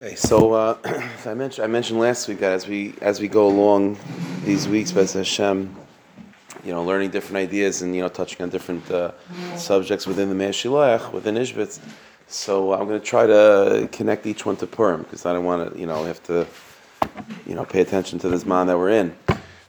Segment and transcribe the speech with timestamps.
[0.00, 0.78] Okay, so uh,
[1.26, 3.98] I mentioned I mentioned last week that as we as we go along
[4.44, 5.74] these weeks, Bez Hashem,
[6.62, 9.10] you know, learning different ideas and you know touching on different uh,
[9.56, 11.80] subjects within the Mei HaShiloach, within Ishbitz.
[12.28, 15.74] So I'm going to try to connect each one to Purim because I don't want
[15.74, 16.46] to, you know, have to,
[17.44, 19.16] you know, pay attention to this man that we're in.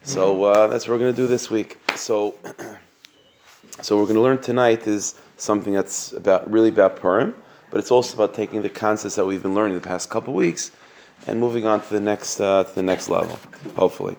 [0.03, 1.79] So uh, that's what we're going to do this week.
[1.95, 2.35] So,
[3.81, 7.33] so we're going to learn tonight is something that's about really about Purim
[7.69, 10.71] but it's also about taking the concepts that we've been learning the past couple weeks
[11.27, 13.37] and moving on to the next uh, to the next level,
[13.75, 14.15] hopefully.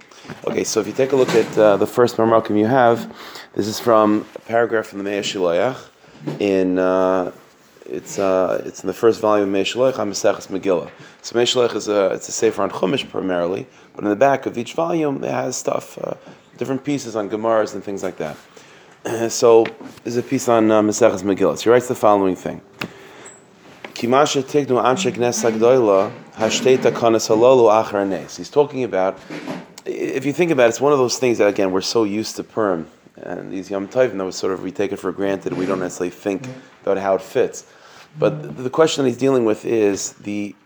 [0.47, 3.15] Okay, so if you take a look at uh, the first Marmakim you have,
[3.55, 5.89] this is from a paragraph from the Mei HaShiloach
[6.39, 7.33] in uh,
[7.87, 10.91] it's uh, it's in the first volume of Meir Maseches Megillah.
[11.23, 14.47] So Mei HaShiloach is a it's a sefer on Chumash primarily, but in the back
[14.47, 16.14] of each volume it has stuff, uh,
[16.59, 18.37] different pieces on Gemaras and things like that.
[19.30, 19.67] so
[20.05, 21.56] there's a piece on uh, Maseches Megillah.
[21.56, 22.61] So he writes the following thing.
[28.39, 29.19] He's talking about,
[29.84, 32.37] if you think about it, it's one of those things that, again, we're so used
[32.37, 35.53] to Purim, and these Yom Tovim that we sort of, we take it for granted,
[35.53, 36.48] we don't necessarily think
[36.81, 37.67] about how it fits.
[38.19, 40.57] But the question that he's dealing with is the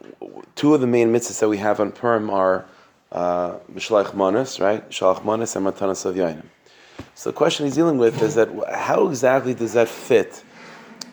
[0.54, 2.64] two of the main mitzvahs that we have on Purim are
[3.12, 4.88] Mishlach uh, Manas, right?
[4.90, 6.14] Shalach Manas and Matanas of
[7.16, 10.43] So the question he's dealing with is that how exactly does that fit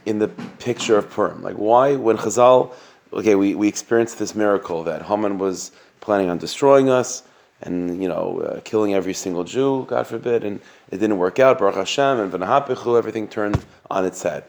[0.05, 0.27] in the
[0.59, 1.41] picture of Purim?
[1.41, 2.73] Like, why, when Chazal,
[3.13, 7.23] okay, we, we experienced this miracle that Haman was planning on destroying us
[7.61, 11.59] and, you know, uh, killing every single Jew, God forbid, and it didn't work out,
[11.59, 14.43] Baruch Hashem, and V'nahapichu, everything turned on its head.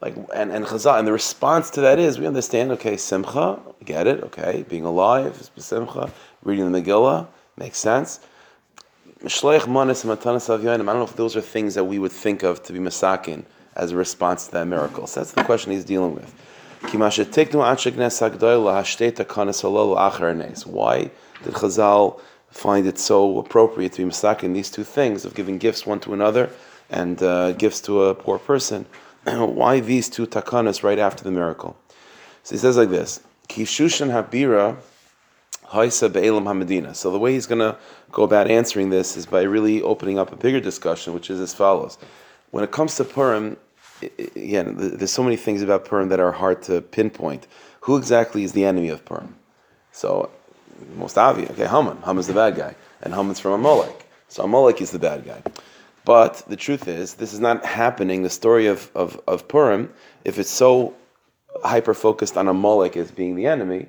[0.00, 4.06] Like, and, and Chazal, and the response to that is, we understand, okay, Simcha, get
[4.06, 6.10] it, okay, being alive, Simcha,
[6.42, 8.20] reading the Megillah, makes sense.
[9.20, 13.44] I don't know if those are things that we would think of to be Masakin
[13.78, 15.06] as a response to that miracle.
[15.06, 16.34] So that's the question he's dealing with.
[16.80, 16.90] Why
[21.42, 22.20] did Chazal
[22.50, 26.14] find it so appropriate to be mistaken these two things of giving gifts one to
[26.14, 26.50] another
[26.90, 28.86] and uh, gifts to a poor person?
[29.24, 31.76] Why these two takanas right after the miracle?
[32.44, 34.76] So he says like this: Kishushan habira
[35.66, 36.94] haisa be'elam hamadina.
[36.94, 37.76] So the way he's going to
[38.12, 41.52] go about answering this is by really opening up a bigger discussion, which is as
[41.54, 41.98] follows:
[42.50, 43.56] When it comes to Purim,
[44.02, 47.46] again, there's so many things about Purim that are hard to pinpoint.
[47.80, 49.34] Who exactly is the enemy of Purim?
[49.92, 50.30] So,
[50.96, 51.98] most obvious, okay, Haman.
[52.02, 54.06] Haman's the bad guy, and Haman's from Amalek.
[54.28, 55.42] So Amalek is the bad guy.
[56.04, 58.22] But the truth is, this is not happening.
[58.22, 59.92] The story of, of, of Purim,
[60.24, 60.94] if it's so
[61.64, 63.88] hyper focused on Amalek as being the enemy,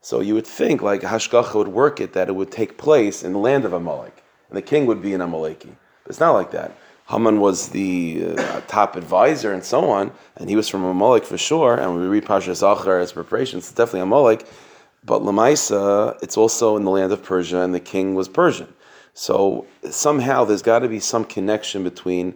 [0.00, 3.32] so you would think like Hashgacha would work it that it would take place in
[3.32, 5.74] the land of Amalek, and the king would be an Amaleki.
[6.04, 6.76] But it's not like that.
[7.10, 11.38] Haman was the uh, top advisor and so on, and he was from Amalek for
[11.38, 11.74] sure.
[11.74, 14.46] And we read Parshas Zachor as preparation, it's definitely Amalek.
[15.04, 18.72] But Lamaisa, it's also in the land of Persia, and the king was Persian.
[19.14, 22.34] So somehow there's got to be some connection between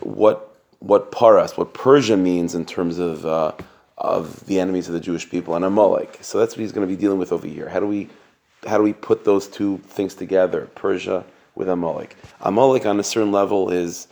[0.00, 0.44] what
[0.80, 3.52] what Paras, what Persia means in terms of uh,
[3.96, 6.18] of the enemies of the Jewish people, and Amalek.
[6.20, 7.68] So that's what he's going to be dealing with over here.
[7.68, 8.08] How do we
[8.66, 11.24] how do we put those two things together, Persia?
[11.58, 12.16] With Amalek.
[12.40, 14.06] Amalek on a certain level is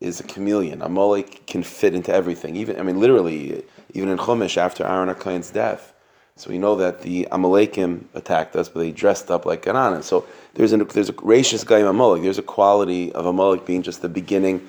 [0.00, 0.80] is a chameleon.
[0.80, 2.56] Amalek can fit into everything.
[2.56, 3.62] Even I mean, literally,
[3.92, 5.92] even in Chumash after Aaron HaKohen's death.
[6.36, 10.02] So we know that the Amalekim attacked us, but they dressed up like Canaan.
[10.02, 12.22] So there's a there's a gracious guy in Amalek.
[12.22, 14.66] There's a quality of Amalek being just the beginning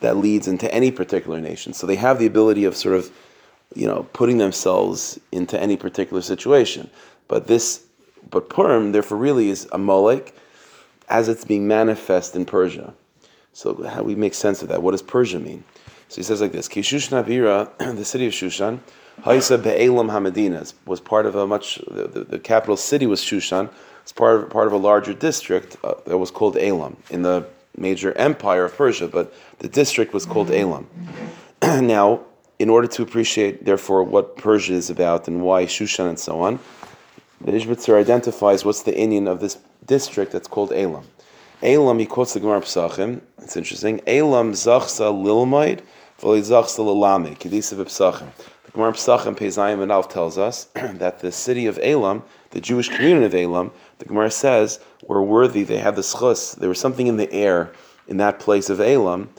[0.00, 1.74] that leads into any particular nation.
[1.74, 3.10] So they have the ability of sort of,
[3.74, 6.88] you know, putting themselves into any particular situation.
[7.28, 7.84] But this,
[8.30, 10.34] but Purim, therefore, really is Amalek
[11.12, 12.94] as it's being manifest in Persia.
[13.52, 14.82] So how do we make sense of that?
[14.82, 15.62] What does Persia mean?
[16.08, 17.56] So he says like this: Kishushan Avira,
[17.96, 18.80] the city of Shushan,
[19.20, 21.76] Haisa Be'elam Hamadina was part of a much.
[21.90, 23.70] The, the, the, capital city was Shushan.
[24.02, 27.46] It's part of part of a larger district uh, that was called Elam in the
[27.76, 30.88] major empire of Persia, but the district was called Elam.
[31.62, 32.22] now,
[32.58, 36.58] in order to appreciate, therefore, what Persia is about and why Shushan and so on,
[37.40, 41.04] the Ishbitzer identifies what's the Indian of this district that's called Elam.
[41.62, 43.20] Elam, he quotes the Gemara Psachim.
[43.38, 44.00] It's interesting.
[44.06, 45.80] Elam zachsa lilmaid,
[46.20, 47.38] v'li zachsa lilamid.
[47.38, 48.28] Kedisa v'psachim.
[48.64, 52.88] The Gemara Psachim Pezayim and Alf tells us that the city of Elam, the Jewish
[52.88, 55.62] community of Elam, the Gemara says were worthy.
[55.62, 56.56] They had the schus.
[56.56, 57.72] There was something in the air
[58.08, 59.30] in that place of Elam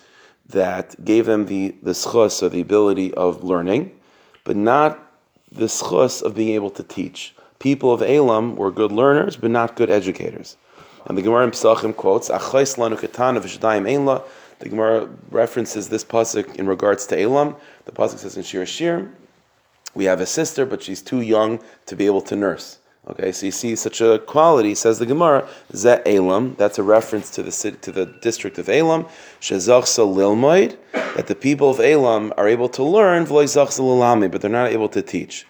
[0.48, 4.00] that gave them the the schus or the ability of learning,
[4.44, 5.00] but not
[5.52, 9.78] the schus of being able to teach people of Elam were good learners, but not
[9.78, 10.58] good educators.
[11.06, 14.24] And the Gemara in Pesachim quotes, lanu einla.
[14.60, 17.56] The Gemara references this pasuk in regards to Elam.
[17.86, 19.10] The pasuk says in Shir Shir,
[19.96, 22.80] We have a sister, but she's too young to be able to nurse.
[23.08, 27.30] Okay, so you see such a quality, says the Gemara, Zet Elam, that's a reference
[27.32, 29.06] to the city, to the district of Elam,
[29.40, 30.78] Shezachsa Lilmoid,
[31.16, 35.46] that the people of Elam are able to learn, but they're not able to teach.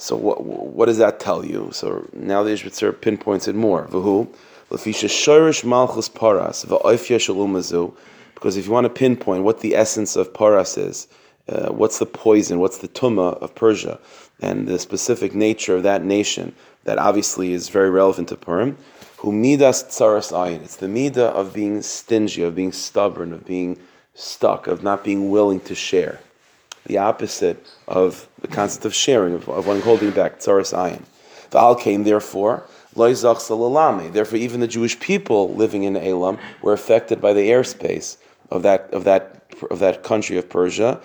[0.00, 1.68] So what, what does that tell you?
[1.72, 3.86] So now the Ishbitzer pinpoints it more.
[3.86, 7.92] Malchus Paras, V'oifya
[8.34, 11.06] because if you want to pinpoint what the essence of Paras is,
[11.50, 14.00] uh, what's the poison, what's the tuma of Persia,
[14.40, 16.54] and the specific nature of that nation,
[16.84, 18.78] that obviously is very relevant to Purim.
[19.18, 20.62] Who midas tsaras ayin.
[20.62, 23.78] It's the midah of being stingy, of being stubborn, of being
[24.14, 26.20] stuck, of not being willing to share.
[26.86, 31.02] The opposite of the concept of sharing, of, of one holding back, tsaras ayin.
[31.50, 32.64] The al came therefore,
[32.96, 38.16] Therefore, even the Jewish people living in Elam were affected by the airspace
[38.50, 41.00] of that of that of that country of Persia,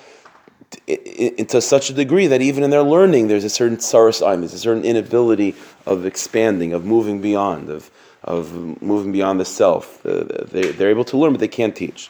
[0.87, 4.59] to such a degree that even in their learning, there's a certain saras there's a
[4.59, 5.55] certain inability
[5.85, 7.91] of expanding, of moving beyond, of,
[8.23, 10.03] of moving beyond the self.
[10.05, 12.09] Uh, they, they're able to learn, but they can't teach.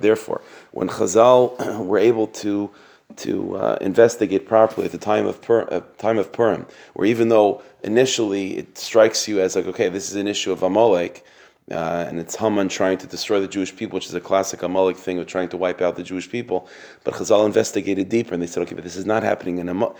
[0.00, 0.40] Therefore,
[0.72, 2.70] when Chazal were able to
[3.16, 7.28] to uh, investigate properly at the time of Pur- uh, time of Purim, where even
[7.28, 11.22] though initially it strikes you as like, okay, this is an issue of Amalek,
[11.70, 14.96] uh, and it's Haman trying to destroy the Jewish people, which is a classic Amalek
[14.96, 16.68] thing of trying to wipe out the Jewish people.
[17.04, 19.96] But Chazal investigated deeper, and they said, okay, but this is not happening in Amalek.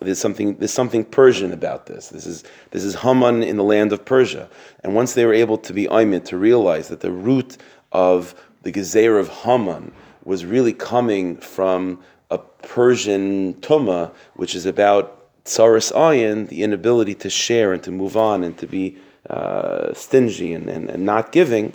[0.00, 2.08] There's something, there's something Persian about this.
[2.08, 4.48] This is this is Haman in the land of Persia.
[4.82, 7.58] And once they were able to be Aimit, to realize that the root
[7.92, 9.92] of the Gezer of Haman
[10.24, 12.00] was really coming from
[12.30, 18.16] a Persian Tuma, which is about Tsaris Ayin, the inability to share and to move
[18.16, 18.96] on and to be
[19.30, 21.72] uh, stingy and, and, and, not giving.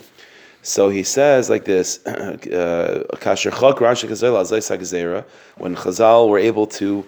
[0.62, 3.04] So he says like this: uh,
[5.56, 7.06] When Chazal were able to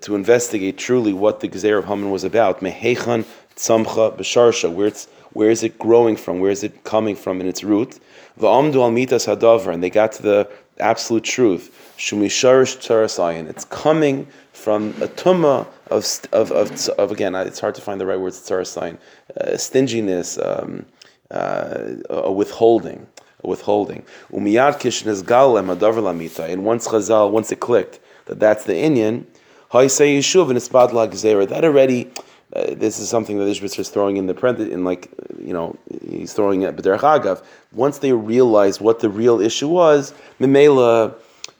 [0.00, 5.78] to investigate truly what the Gezer of Haman was about, where it's where is it
[5.78, 6.40] growing from?
[6.40, 7.98] Where is it coming from in its root?
[8.42, 10.48] Al and they got to the
[10.78, 11.94] absolute truth.
[11.98, 13.48] Shumisharish.
[13.48, 18.06] It's coming from a tumma of, of, of, of, again, it's hard to find the
[18.06, 18.98] right words, tarasayin,
[19.40, 20.86] uh, stinginess, um,
[21.30, 23.06] uh, a withholding.
[23.44, 24.04] A withholding.
[24.32, 26.50] Umiyad kishnes galem hadavar lamita.
[26.50, 29.26] And once Chazal, once it clicked that that's the Indian,
[29.72, 32.10] say yishuv and it's that already
[32.54, 35.76] uh, this is something that Ishbitzer is throwing in the print, in like, you know,
[36.08, 37.44] he's throwing at B'derech Agav.
[37.72, 41.14] Once they realized what the real issue was, Mimela,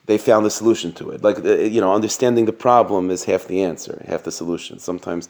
[0.09, 1.23] they found the solution to it.
[1.23, 4.79] Like, uh, you know, understanding the problem is half the answer, half the solution.
[4.79, 5.29] Sometimes,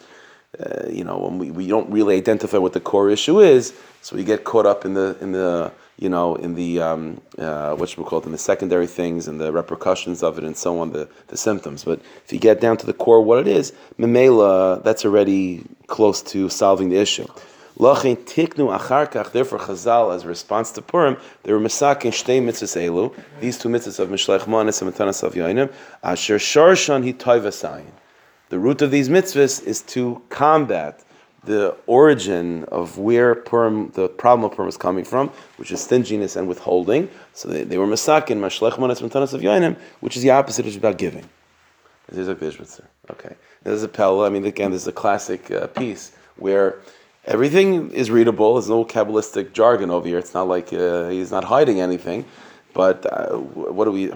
[0.58, 4.16] uh, you know, when we, we don't really identify what the core issue is, so
[4.16, 7.94] we get caught up in the, in the, you know, in the um, uh, what
[7.98, 10.92] we call it, in the secondary things and the repercussions of it and so on,
[10.92, 11.84] the, the symptoms.
[11.84, 16.22] But if you get down to the core, what it is, memela, that's already close
[16.32, 17.26] to solving the issue.
[17.80, 19.32] Lachin tiknu acharkach.
[19.32, 23.14] Therefore, Chazal, as a response to Purim, they were masakin shtei mitzvahs elu.
[23.40, 25.72] These two mitzvahs of mishlech manis and metanas of yoinim.
[26.02, 27.92] Asher sharshan hi toivasayin.
[28.50, 31.02] The root of these mitzvahs is to combat
[31.44, 36.36] the origin of where Purim, the problem of Purim is coming from, which is stinginess
[36.36, 37.08] and withholding.
[37.32, 40.74] So they, they were masakin, mashlech manas mentanas of yoinim, which is the opposite, which
[40.74, 41.26] is about giving.
[42.10, 42.84] There's a Bishmitzer.
[43.10, 43.36] Okay.
[43.62, 44.26] There's a Pella.
[44.26, 46.76] I mean, again, there's a classic uh, piece where
[47.24, 48.54] everything is readable.
[48.54, 50.18] There's no Kabbalistic jargon over here.
[50.18, 52.24] It's not like uh, he's not hiding anything.
[52.72, 54.06] But uh, what do we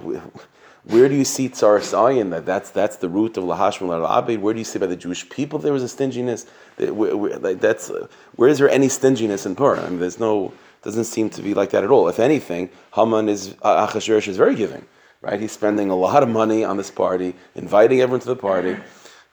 [0.85, 4.53] where do you see Tsar Sayin that that's that's the root of Lahashmal al Where
[4.53, 6.47] do you see by the Jewish people there was a stinginess?
[6.77, 7.91] Where, where, like that's
[8.37, 9.85] where is there any stinginess in Purim?
[9.85, 12.09] I mean, there's no doesn't seem to be like that at all.
[12.09, 14.85] If anything, Haman is uh, Achashverosh is very giving,
[15.23, 15.41] right?
[15.41, 18.77] He's spending a lot of money on this party, inviting everyone to the party.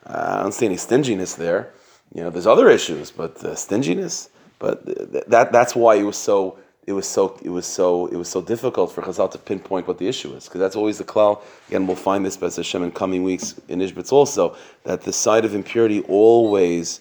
[0.06, 1.70] Uh, I don't see any stinginess there.
[2.14, 4.28] You know, there's other issues, but uh, stinginess.
[4.58, 8.16] But th- that that's why he was so it was so it was so it
[8.16, 11.04] was so difficult for Chazal to pinpoint what the issue is because that's always the
[11.04, 11.42] klal.
[11.68, 15.44] Again, we'll find this Bez Hashem in coming weeks in Ishbitz also that the side
[15.44, 17.00] of impurity always,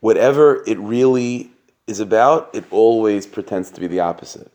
[0.00, 1.50] whatever it really
[1.86, 4.50] is about, it always pretends to be the opposite.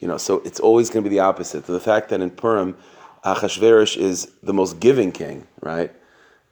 [0.00, 1.66] You know, so it's always going to be the opposite.
[1.66, 2.76] So the fact that in Purim,
[3.24, 5.92] Achashverosh is the most giving king, right?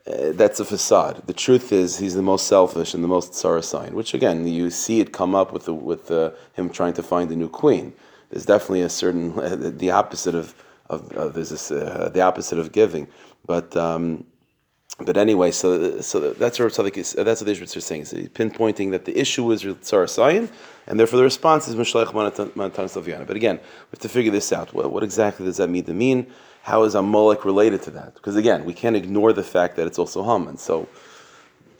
[0.07, 1.21] Uh, that's a facade.
[1.25, 3.93] The truth is, he's the most selfish and the most sign.
[3.93, 7.29] which again, you see it come up with, the, with the, him trying to find
[7.31, 7.93] a new queen.
[8.29, 9.35] There's definitely a certain,
[9.77, 10.55] the opposite of,
[10.89, 13.07] of, of there's this, uh, the opposite of giving.
[13.45, 14.25] But, um,
[14.99, 18.05] but anyway, so so that's what Tzadik is, that's what the Ishbitz are saying.
[18.05, 20.49] So pinpointing that the issue is Tzarasayan,
[20.87, 24.73] and therefore the response is Mishlech Manatan But again, we have to figure this out.
[24.73, 26.25] What, what exactly does that mean to mean?
[26.67, 28.13] How is Amalek related to that?
[28.15, 30.57] Because again, we can't ignore the fact that it's also Haman.
[30.57, 30.85] So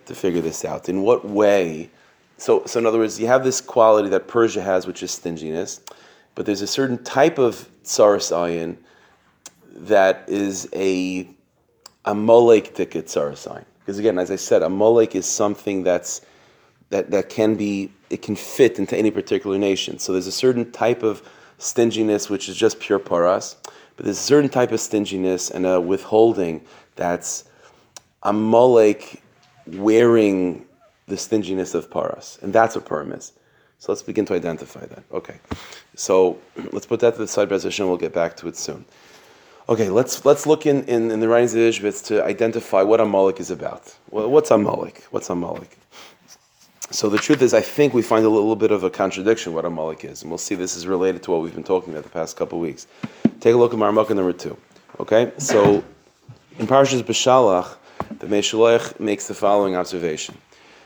[0.06, 1.90] to figure this out, in what way?
[2.38, 5.82] So, so in other words, you have this quality that Persia has, which is stinginess,
[6.36, 8.78] but there's a certain type of tsaris ayin
[9.74, 11.28] that is a
[12.06, 13.66] Amalek ticket tsaris ayin.
[13.80, 16.22] Because again, as I said, Amalek is something that's
[16.92, 20.00] that, that can be it can fit into any particular nation.
[20.00, 21.28] So there's a certain type of
[21.58, 23.58] stinginess which is just pure paras,
[23.98, 26.62] but there's a certain type of stinginess and a withholding
[26.96, 27.44] that's
[28.24, 29.22] a Amalek
[29.66, 30.66] wearing
[31.08, 33.34] the stinginess of paras, and that's what Purim is.
[33.80, 35.04] So let's begin to identify that.
[35.12, 35.36] Okay,
[35.96, 36.40] so
[36.72, 37.52] let's put that to the side.
[37.52, 38.86] Hashem, we'll get back to it soon.
[39.70, 43.04] Okay, let's let's look in, in, in the writings of Ishbitz to identify what a
[43.04, 43.96] Amalek is about.
[44.10, 45.04] Well, what's Amalek?
[45.12, 45.78] What's a Amalek?
[46.90, 49.66] So the truth is, I think we find a little bit of a contradiction what
[49.66, 52.10] Amalek is, and we'll see this is related to what we've been talking about the
[52.10, 52.88] past couple weeks.
[53.42, 54.56] Take a look at Marmukah number two.
[55.02, 55.84] Okay, so
[56.58, 57.76] in Parshas Beshalach,
[58.20, 60.38] the Meshulech makes the following observation.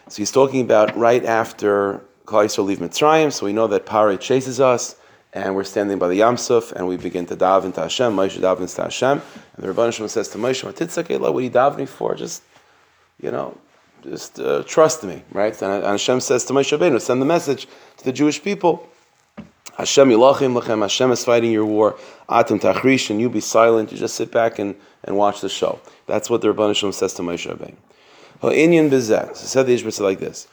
[0.10, 4.20] So he's talking about right after Klal Yisrael leave Mitzrayim, so we know that Paroh
[4.20, 4.96] chases us,
[5.34, 8.13] and we're standing by the Yamsuf, and we begin to daven to Hashem.
[8.13, 9.22] Moshe davens to Hashem,
[9.55, 12.15] and the Rebbeinu says to Moshe, "What are you davening for?
[12.15, 12.41] Just,
[13.22, 13.55] you know."
[14.03, 15.60] Just uh, trust me, right?
[15.62, 17.67] And, and, Hashem says to Moshe Rabbeinu, send the message
[17.98, 18.88] to the Jewish people.
[19.77, 21.98] Hashem yilachim lachem, Hashem is fighting your war.
[22.29, 23.91] Atem tachrish, and you be silent.
[23.91, 25.79] You just sit back and, and watch the show.
[26.08, 27.75] That's what the Rabban Hashem says to Moshe Rabbeinu.
[28.41, 29.36] Ha'inyan bezeh.
[29.36, 30.48] So said the Ishbitz like this.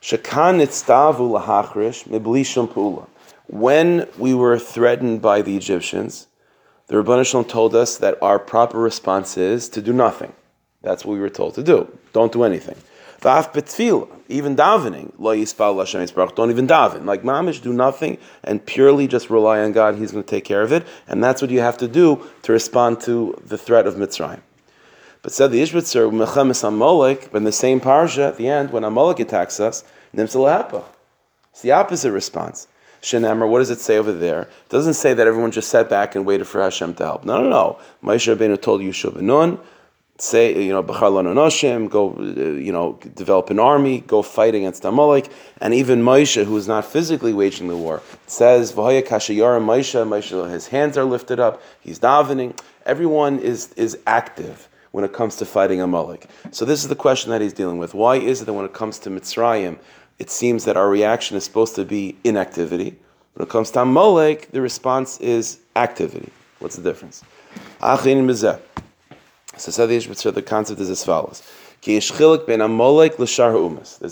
[0.00, 3.06] Shekan nitztavu lahachrish mibli pula.
[3.46, 6.26] When we were threatened by the Egyptians,
[6.86, 10.32] the Rabban Hashem told us that our proper response is to do nothing.
[10.82, 11.88] That's what we were told to do.
[12.12, 12.76] Don't do anything.
[14.30, 17.04] Even davening, lo don't even daven.
[17.04, 19.96] Like mamish, do nothing and purely just rely on God.
[19.96, 22.52] He's going to take care of it, and that's what you have to do to
[22.52, 24.40] respond to the threat of Mitzrayim.
[25.22, 29.18] But said the Ishbitzer, Mechemes Amalek, in the same parsha at the end, when Amalek
[29.18, 29.82] attacks us,
[30.14, 30.84] Nimsalahapa.
[31.50, 32.68] It's the opposite response.
[33.02, 34.42] Shenamar, what does it say over there?
[34.42, 37.24] It doesn't say that everyone just sat back and waited for Hashem to help.
[37.24, 37.78] No, no, no.
[38.02, 39.58] Moshe Rabbeinu told Yeshua Nun,
[40.20, 45.30] say, you know, Noshim, go, uh, you know, develop an army, go fight against Amalek,
[45.60, 50.50] and even Moshe, who is not physically waging the war, says, V'haya kashayara Moshe, Moshe,
[50.50, 52.58] his hands are lifted up, he's davening.
[52.84, 56.26] Everyone is, is active when it comes to fighting Amalek.
[56.50, 57.94] So this is the question that he's dealing with.
[57.94, 59.78] Why is it that when it comes to Mitzrayim,
[60.18, 62.96] it seems that our reaction is supposed to be inactivity?
[63.34, 66.30] When it comes to Amalek, the response is activity.
[66.58, 67.22] What's the difference?
[69.58, 71.42] So the concept is as follows.
[71.82, 72.10] There's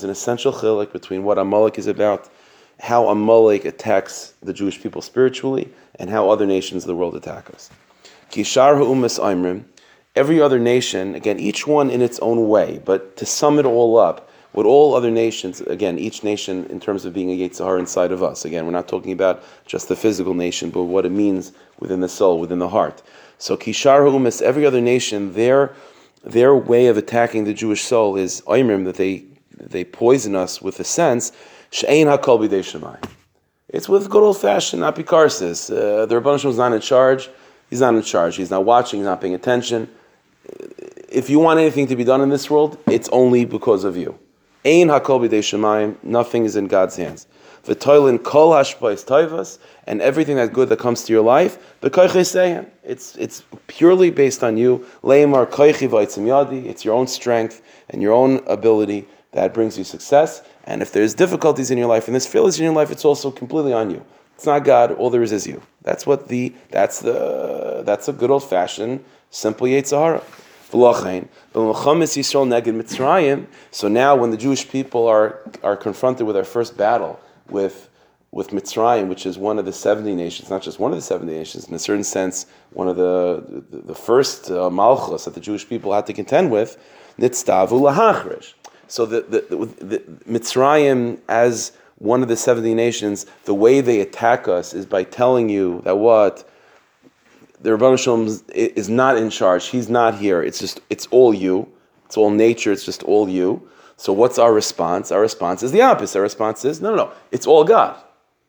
[0.04, 2.28] an essential chilik between what Amalek is about,
[2.78, 7.48] how Amalek attacks the Jewish people spiritually, and how other nations of the world attack
[7.50, 7.70] us.
[10.16, 13.98] Every other nation, again, each one in its own way, but to sum it all
[13.98, 18.10] up, what all other nations, again, each nation in terms of being a Yetzirah inside
[18.12, 18.46] of us.
[18.46, 22.08] Again, we're not talking about just the physical nation, but what it means within the
[22.08, 23.02] soul, within the heart.
[23.38, 25.74] So Kishar Umas, every other nation, their
[26.24, 29.24] their way of attacking the Jewish soul is Oimrim, that they
[29.58, 31.32] they poison us with the sense,
[31.70, 33.02] HaKol Shemai.
[33.68, 35.70] It's with good old fashioned apikarsis.
[35.70, 37.28] Uh, the Rabban is not in charge.
[37.68, 38.36] He's not in charge.
[38.36, 39.00] He's not watching.
[39.00, 39.90] He's not paying attention.
[41.08, 44.18] If you want anything to be done in this world, it's only because of you.
[44.64, 45.96] Ein hakol b'dei.
[46.02, 47.26] Nothing is in God's hands.
[47.66, 53.16] V'toilin kol hashpais toivas, and everything that good that comes to your life, b'koichei It's
[53.16, 54.86] it's purely based on you.
[55.02, 56.66] Leimar koichi yadi.
[56.66, 60.42] It's your own strength and your own ability that brings you success.
[60.64, 63.30] And if there's difficulties in your life and there's failures in your life, it's also
[63.30, 64.04] completely on you.
[64.34, 64.92] It's not God.
[64.92, 65.62] All there is is you.
[65.82, 70.22] That's what the that's the that's a good old fashioned simple Yetzirah.
[73.70, 77.20] So now, when the Jewish people are are confronted with their first battle
[77.50, 77.90] with
[78.32, 81.32] with Mitzrayim, which is one of the 70 nations, not just one of the 70
[81.32, 85.40] nations, in a certain sense, one of the the, the first uh, malchus that the
[85.40, 86.76] Jewish people had to contend with,
[87.18, 88.54] nitztavu lahachrish.
[88.88, 89.98] So the, the, the, the
[90.28, 95.48] Mitzrayim, as one of the 70 nations, the way they attack us is by telling
[95.48, 96.48] you that what?
[97.62, 99.66] The Rabban Shalom is not in charge.
[99.66, 100.42] He's not here.
[100.42, 101.68] It's just, it's all you.
[102.04, 102.70] It's all nature.
[102.70, 103.66] It's just all you.
[103.96, 105.10] So what's our response?
[105.10, 106.18] Our response is the opposite.
[106.18, 107.96] Our response is, no, no, no, it's all God.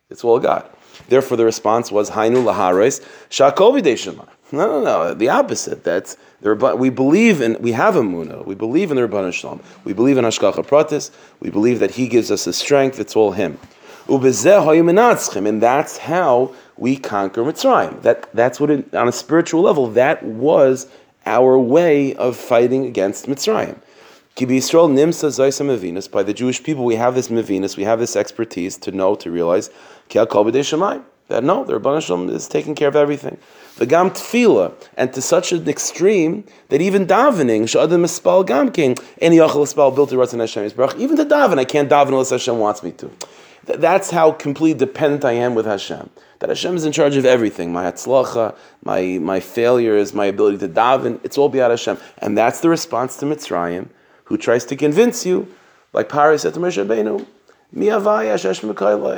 [0.09, 0.69] It's all God.
[1.09, 4.27] Therefore, the response was, Hainu lahares shakovi deshema.
[4.51, 5.83] No, no, no, the opposite.
[5.83, 8.45] That's the we believe in, we have a muna.
[8.45, 9.61] We believe in the Rabban Shalom.
[9.83, 11.11] We believe in Hashgacha Pratis.
[11.41, 12.99] We believe that He gives us the strength.
[12.99, 13.59] It's all Him.
[14.07, 14.23] And
[15.61, 18.01] that's how we conquer Mitzrayim.
[18.03, 20.87] That, that's what, it, on a spiritual level, that was
[21.25, 23.77] our way of fighting against Mitzrayim.
[24.45, 26.09] Nimsa zaysam mevinus.
[26.09, 29.31] By the Jewish people, we have this mevinus, we have this expertise to know, to
[29.31, 29.69] realize,
[30.09, 33.37] that no, the Rabban Shalom is taking care of everything.
[33.75, 38.95] The gam tefila, and to such an extreme that even davening, shadim espal gam king,
[39.21, 40.63] any yachal espal built to Ratzon Hashem
[40.99, 43.11] Even to daven, I can't daven unless Hashem wants me to.
[43.65, 46.09] That's how completely dependent I am with Hashem.
[46.39, 47.73] That Hashem is in charge of everything.
[47.73, 51.97] My hatzlacha, my my failures, my ability to daven, it's all beyond Hashem.
[52.19, 53.89] And that's the response to Mitzrayim
[54.27, 55.47] who tries to convince you,
[55.93, 57.25] like Paroh said to Moshe Rabbeinu,
[57.75, 57.79] I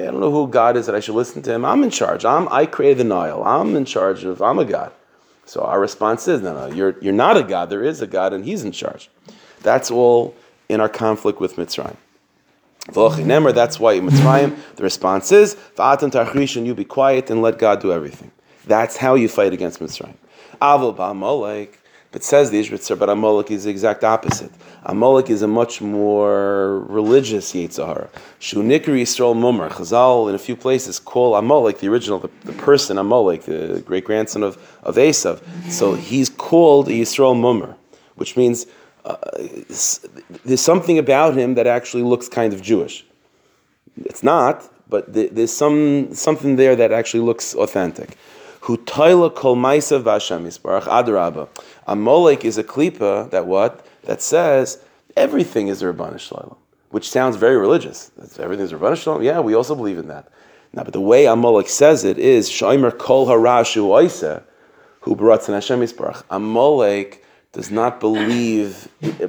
[0.05, 1.63] don't know who God is that I should listen to him.
[1.63, 2.25] I'm in charge.
[2.25, 3.43] I'm, I created the Nile.
[3.43, 4.91] I'm in charge of, I'm a God.
[5.45, 7.69] So our response is, no, no, you're, you're not a God.
[7.69, 9.09] There is a God and he's in charge.
[9.61, 10.35] That's all
[10.67, 11.97] in our conflict with Mitzrayim.
[12.87, 17.91] That's why in Mitzrayim, the response is, and you be quiet and let God do
[17.91, 18.31] everything.
[18.65, 20.15] That's how you fight against Mitzrayim.
[20.61, 21.75] Avil Ba'amalek,
[22.11, 24.51] but says the Ishbitzer, but Amalek is the exact opposite.
[24.83, 28.09] Amalek is a much more religious Yetzer Hara.
[28.39, 29.69] Shunikri Yisrael Mumar.
[29.69, 34.05] Chazal, in a few places, call Amalek, the original, the, the person Amalek, the great
[34.05, 35.41] grandson of, of Esav.
[35.69, 37.75] So he's called Yisrael Mumar,
[38.15, 38.65] which means
[39.05, 39.15] uh,
[40.45, 43.05] there's something about him that actually looks kind of Jewish.
[44.05, 48.17] It's not, but there's some something there that actually looks authentic.
[48.61, 51.47] Hu toila kol ma'isa v'Hashem yisbarach adarabba.
[51.87, 54.83] Amalek is a klipa that what that says
[55.15, 56.55] everything is a Rabbanu
[56.89, 58.11] which sounds very religious.
[58.39, 59.23] Everything is Rabbanu Shalom.
[59.23, 60.27] Yeah, we also believe in that.
[60.73, 64.43] Now, but the way Amalek says it is Shaimer kol harashu oisa,
[65.01, 66.23] who brought to Hashem yisbarach.
[66.29, 68.87] Amalek does not believe.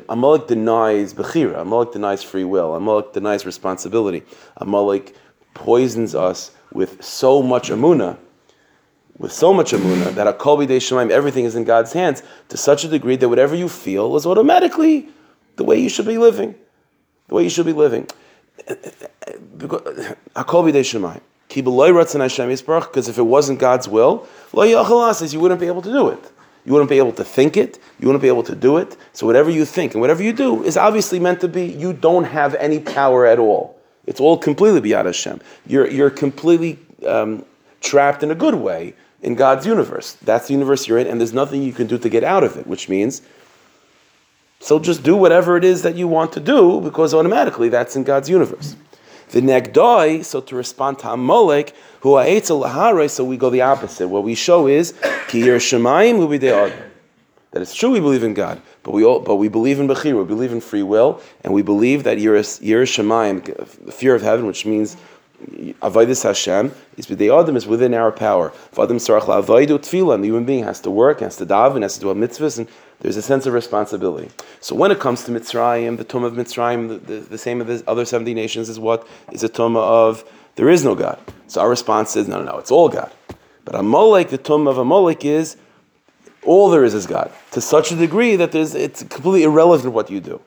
[0.08, 1.60] Amalek denies bechira.
[1.60, 2.74] Amalek denies free will.
[2.74, 4.22] Amalek denies responsibility.
[4.56, 5.14] Amalek
[5.54, 8.16] poisons us with so much amuna
[9.20, 12.84] with so much amuna that a kol shemaim, everything is in God's hands to such
[12.84, 15.10] a degree that whatever you feel is automatically
[15.56, 16.54] the way you should be living,
[17.28, 18.08] the way you should be living.
[20.34, 21.20] A kol shemaim.
[21.48, 26.32] Because if it wasn't God's will, you wouldn't be able to do it.
[26.64, 27.78] You wouldn't be able to think it.
[27.98, 28.96] You wouldn't be able to do it.
[29.12, 31.66] So whatever you think and whatever you do is obviously meant to be.
[31.66, 33.78] You don't have any power at all.
[34.06, 35.40] It's all completely beyond Hashem.
[35.66, 37.44] You're you're completely um,
[37.80, 40.14] trapped in a good way in God's universe.
[40.22, 42.56] That's the universe you're in, and there's nothing you can do to get out of
[42.56, 43.22] it, which means,
[44.60, 48.04] so just do whatever it is that you want to do, because automatically that's in
[48.04, 48.76] God's universe.
[49.30, 54.08] The negdoi, so to respond to Amalek, who lahare, so we go the opposite.
[54.08, 54.92] What we show is
[55.28, 55.40] hu
[57.52, 60.18] That it's true we believe in God, but we all, but we believe in Bechir,
[60.18, 64.46] we believe in free will, and we believe that Yiras Shemayim, the fear of heaven,
[64.46, 64.96] which means
[65.80, 68.52] Avoidus Hashem is the Adam is within our power.
[68.72, 72.00] Adam Sarach Avoidu Tefillah, the human being has to work, has to daven, has to
[72.00, 72.68] do a mitzvahs, and
[73.00, 74.30] there's a sense of responsibility.
[74.60, 77.66] So when it comes to Mitzrayim, the Tumah of Mitzrayim, the, the, the same of
[77.66, 79.08] the other 70 nations is what?
[79.32, 80.24] Is a Tumah of
[80.56, 81.18] there is no God.
[81.46, 83.10] So our response is no, no, no, it's all God.
[83.64, 85.56] But a Amalek, the Tumah of a Amalek is
[86.44, 90.10] all there is is God, to such a degree that there's, it's completely irrelevant what
[90.10, 90.40] you do.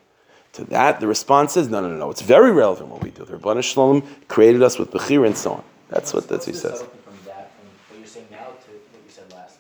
[0.53, 2.11] To that, the response is, no, no, no, no.
[2.11, 3.25] It's very relevant what we do.
[3.25, 5.63] The Rabban Shalom created us with Bechir and so on.
[5.89, 6.83] That's what that's what he says.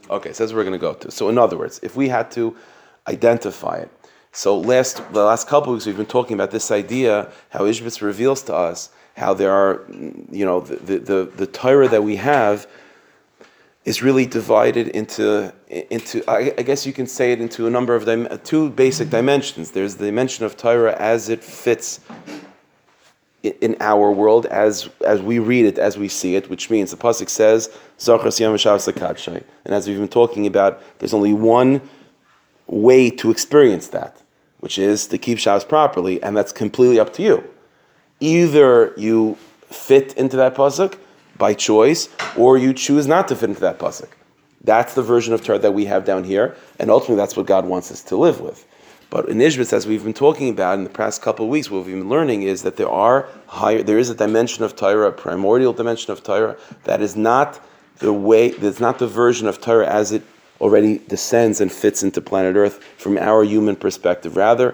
[0.09, 1.09] Okay, so that's what we're going to go to.
[1.09, 2.55] So, in other words, if we had to
[3.07, 3.89] identify it,
[4.31, 8.01] so last the last couple of weeks we've been talking about this idea how Ishbitz
[8.01, 9.85] reveals to us how there are,
[10.31, 12.67] you know, the the, the, the Torah that we have
[13.85, 17.95] is really divided into into I, I, guess you can say it into a number
[17.95, 19.71] of dim- two basic dimensions.
[19.71, 21.99] There's the dimension of Torah as it fits
[23.43, 26.91] in, in our world, as as we read it, as we see it, which means
[26.91, 27.69] the pasuk says
[28.07, 28.21] Yom
[29.65, 31.81] and as we've been talking about, there's only one
[32.67, 34.21] way to experience that,
[34.59, 37.43] which is to keep Shabbos properly, and that's completely up to you.
[38.21, 39.35] Either you
[39.69, 40.97] fit into that pasuk
[41.43, 44.11] by choice, or you choose not to fit into that pasuk.
[44.63, 47.65] That's the version of Torah that we have down here, and ultimately that's what God
[47.65, 48.65] wants us to live with.
[49.09, 51.85] But in Ishbitz, as we've been talking about in the past couple of weeks, what
[51.85, 55.11] we've been learning is that there are higher, there is a dimension of Torah, a
[55.11, 57.59] primordial dimension of Torah that is not
[57.97, 60.23] the way, that's not the version of Torah as it
[60.61, 64.37] already descends and fits into planet Earth from our human perspective.
[64.37, 64.73] Rather,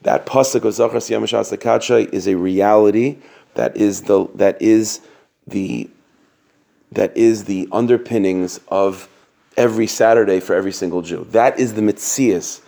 [0.00, 3.18] that pasuk of Zachas Yamashas is a reality
[3.52, 5.02] that is the that is
[5.46, 5.90] the
[6.92, 9.08] that is the underpinnings of
[9.56, 11.26] every Saturday for every single Jew.
[11.30, 12.60] That is the mitzias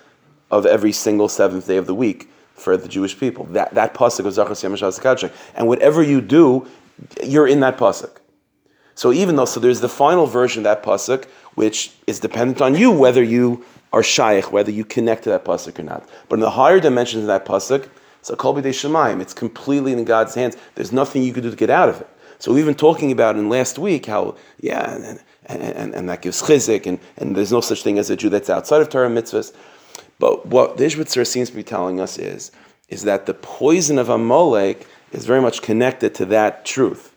[0.51, 3.45] of every single seventh day of the week for the Jewish people.
[3.47, 6.67] That that pasuk of Zachas Yamashas And whatever you do,
[7.23, 8.11] you're in that pasuk.
[8.95, 12.75] So even though, so there's the final version of that pasuk, which is dependent on
[12.75, 16.09] you whether you are shaykh, whether you connect to that pasuk or not.
[16.29, 17.89] But in the higher dimensions of that pasuk,
[18.23, 20.57] so kol b'dei shemayim, it's completely in God's hands.
[20.75, 22.09] There's nothing you could do to get out of it.
[22.39, 26.23] So we've been talking about in last week how, yeah, and, and, and, and that
[26.23, 29.09] gives chizik, and, and there's no such thing as a Jew that's outside of Torah
[29.09, 29.53] mitzvahs.
[30.19, 32.53] But what the Ishbitzer seems to be telling us is,
[32.89, 37.15] is that the poison of Amalek is very much connected to that truth.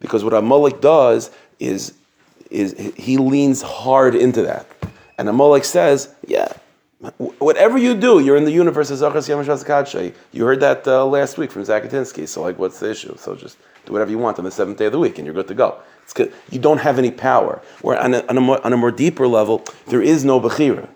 [0.00, 1.94] Because what Amalek does is,
[2.50, 4.66] is he leans hard into that.
[5.18, 6.52] And Amalek says, yeah,
[7.38, 11.38] whatever you do, you're in the universe of Zachas Yom You heard that uh, last
[11.38, 12.26] week from Zakatinsky.
[12.28, 13.16] So, like, what's the issue?
[13.16, 15.34] So just do whatever you want on the seventh day of the week, and you're
[15.34, 15.80] good to go.
[16.02, 16.32] It's good.
[16.50, 17.62] You don't have any power.
[17.80, 20.88] Where on a, on a, more, on a more deeper level, there is no bechira.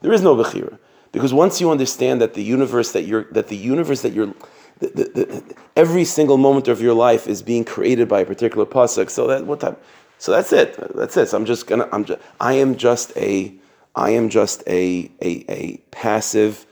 [0.00, 0.78] There is no bechira
[1.12, 4.32] because once you understand that the universe that you're that the universe that you're
[4.78, 8.64] the, the, the, every single moment of your life is being created by a particular
[8.64, 9.10] pasuk.
[9.10, 9.82] So that what type?
[10.18, 10.76] So that's it.
[10.94, 11.28] That's it.
[11.28, 11.88] So I'm just gonna.
[11.92, 12.20] I'm just.
[12.40, 13.52] I am just a.
[13.94, 16.64] I am just a a, a passive,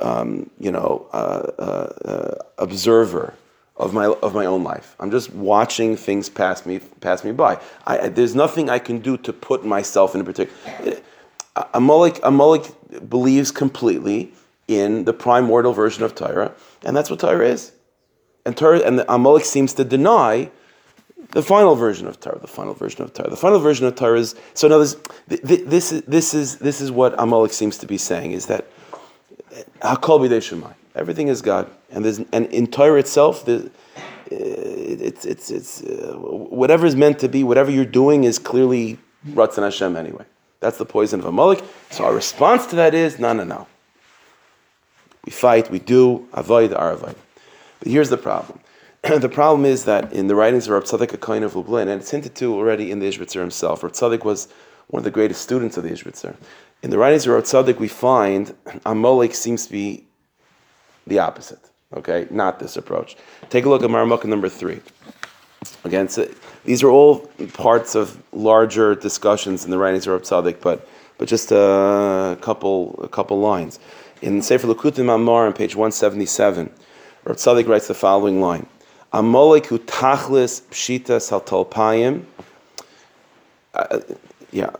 [0.00, 3.34] um, you know, uh, uh, uh, observer
[3.78, 4.96] of my of my own life.
[4.98, 7.60] I'm just watching things pass me pass me by.
[7.86, 11.00] I, there's nothing I can do to put myself in a particular.
[11.74, 12.64] Amalek Amalek
[13.08, 14.32] believes completely
[14.66, 16.52] in the primordial version of Torah,
[16.84, 17.72] and that's what Torah is.
[18.44, 20.50] And Torah and Amalek seems to deny
[21.32, 22.38] the final version of Torah.
[22.38, 23.30] The final version of Torah.
[23.30, 24.68] The final version of Torah is so.
[24.68, 28.46] Now this this is this is this is what Amalek seems to be saying is
[28.46, 28.66] that
[29.52, 33.70] eh, Hakol b'dei Everything is God, and there's and in Torah itself, the,
[34.30, 39.62] it's it's it's uh, whatever is meant to be, whatever you're doing is clearly Ratzon
[39.62, 40.24] Hashem anyway.
[40.60, 41.62] That's the poison of a Amalek.
[41.90, 43.66] So our response to that is no, no, no.
[45.24, 47.14] We fight, we do avoid our avoid.
[47.78, 48.60] But here's the problem.
[49.02, 52.10] the problem is that in the writings of Rav Tzadok HaKohen of Lublin, and it's
[52.10, 54.48] hinted to already in the Ishbitzer himself, Rav Tzadok was
[54.88, 56.34] one of the greatest students of the Ishbitzer.
[56.82, 58.54] In the writings of Rav Tzadok, we find
[58.86, 60.06] Amalek seems to be
[61.06, 61.60] the opposite.
[61.94, 63.16] Okay, not this approach.
[63.48, 64.80] Take a look at Maramukh number three.
[65.84, 66.28] Again, so
[66.64, 67.20] these are all
[67.54, 73.00] parts of larger discussions in the writings of Rav Tzadok, but but just a couple
[73.02, 73.78] a couple lines.
[74.20, 76.70] In Sefer Likutei Maamarim on page 177,
[77.24, 78.66] Rav Tzadok writes the following line:
[79.12, 82.24] Amalek hu tachlis pshita saltalpayim.
[83.72, 84.00] Uh,
[84.52, 84.70] yeah,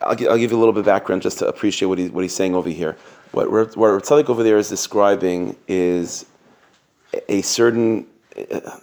[0.00, 2.08] I'll, give, I'll give you a little bit of background just to appreciate what, he,
[2.08, 2.96] what he's saying over here.
[3.32, 6.26] What, what over there is describing is
[7.28, 8.06] a certain.
[8.36, 8.78] Uh,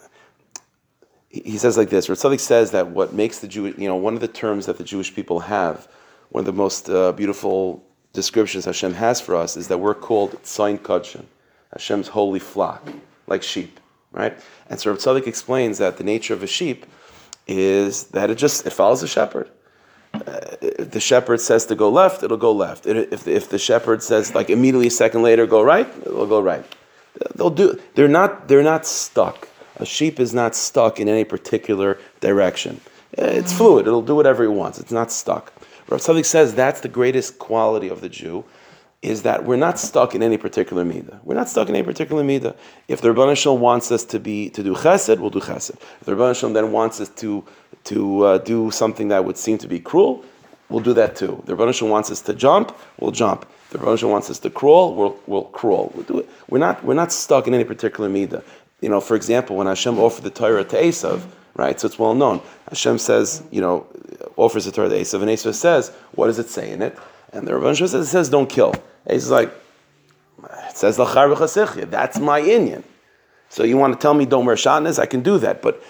[1.29, 2.09] he says like this.
[2.09, 4.83] Rav says that what makes the Jew, you know, one of the terms that the
[4.83, 5.87] Jewish people have,
[6.29, 7.83] one of the most uh, beautiful
[8.13, 11.25] descriptions Hashem has for us is that we're called Tzayin Kadshin,
[11.71, 12.87] Hashem's holy flock,
[13.27, 13.79] like sheep,
[14.11, 14.35] right?
[14.69, 16.87] And so Rav explains that the nature of a sheep
[17.47, 19.49] is that it just it follows the shepherd.
[20.13, 20.21] Uh,
[20.61, 22.85] if the shepherd says to go left, it'll go left.
[22.85, 26.41] If the, if the shepherd says like immediately a second later go right, it'll go
[26.41, 26.65] right.
[27.35, 27.79] They'll do.
[27.95, 28.47] They're not.
[28.47, 29.47] They're not stuck.
[29.77, 32.81] A sheep is not stuck in any particular direction.
[33.13, 33.87] It's fluid.
[33.87, 34.79] It'll do whatever it wants.
[34.79, 35.53] It's not stuck.
[35.87, 38.45] Rav Tzadok says that's the greatest quality of the Jew,
[39.01, 41.19] is that we're not stuck in any particular midah.
[41.23, 42.55] We're not stuck in any particular midah.
[42.87, 45.75] If the Rebbeinu wants us to be to do chesed, we'll do chesed.
[45.99, 47.43] If the Rebbeinu then wants us to
[47.85, 50.23] to uh, do something that would seem to be cruel,
[50.69, 51.41] we'll do that too.
[51.45, 53.47] The Rebbeinu wants us to jump, we'll jump.
[53.71, 55.91] The Rebbeinu wants us to crawl, we'll, we'll crawl.
[55.93, 56.29] We'll do it.
[56.49, 58.43] We're not we're not stuck in any particular midah
[58.81, 61.23] you know, for example, when Hashem offered the Torah to Esav,
[61.55, 61.79] right?
[61.79, 62.41] So it's well known.
[62.69, 63.85] Hashem says, you know,
[64.37, 66.97] offers the Torah to Esav, and Esav says, what does it say in it?
[67.33, 68.73] And the Rabban says, it says, don't kill.
[69.07, 69.53] Esav's like,
[70.69, 72.83] it says, that's my Indian.
[73.49, 74.99] So you want to tell me don't wear shatnez?
[74.99, 75.61] I can do that.
[75.61, 75.83] But,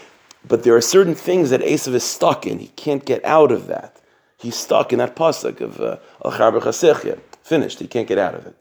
[0.47, 2.59] but there are certain things that Esav is stuck in.
[2.59, 3.99] He can't get out of that.
[4.37, 7.79] He's stuck in that pasuk of Al uh, Finished.
[7.79, 8.55] He can't get out of it.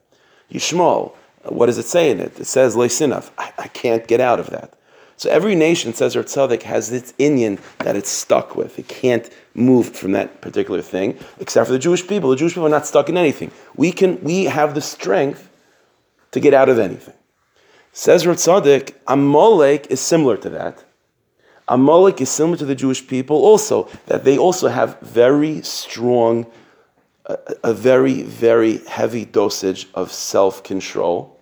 [0.51, 1.14] Yishmael,
[1.45, 2.38] what does it say in it?
[2.41, 3.31] It says leisinaf.
[3.38, 4.75] I, I can't get out of that.
[5.17, 8.79] So every nation, says tzaddik, has its Indian that it's stuck with.
[8.79, 12.31] It can't move from that particular thing, except for the Jewish people.
[12.31, 13.51] The Jewish people are not stuck in anything.
[13.77, 15.51] We can, we have the strength
[16.31, 17.14] to get out of anything.
[17.93, 20.85] Says Rav Tzaddik, Amalek is similar to that.
[21.68, 26.46] Amalek is similar to the Jewish people also, that they also have very strong,
[27.26, 31.38] a, a very, very heavy dosage of self control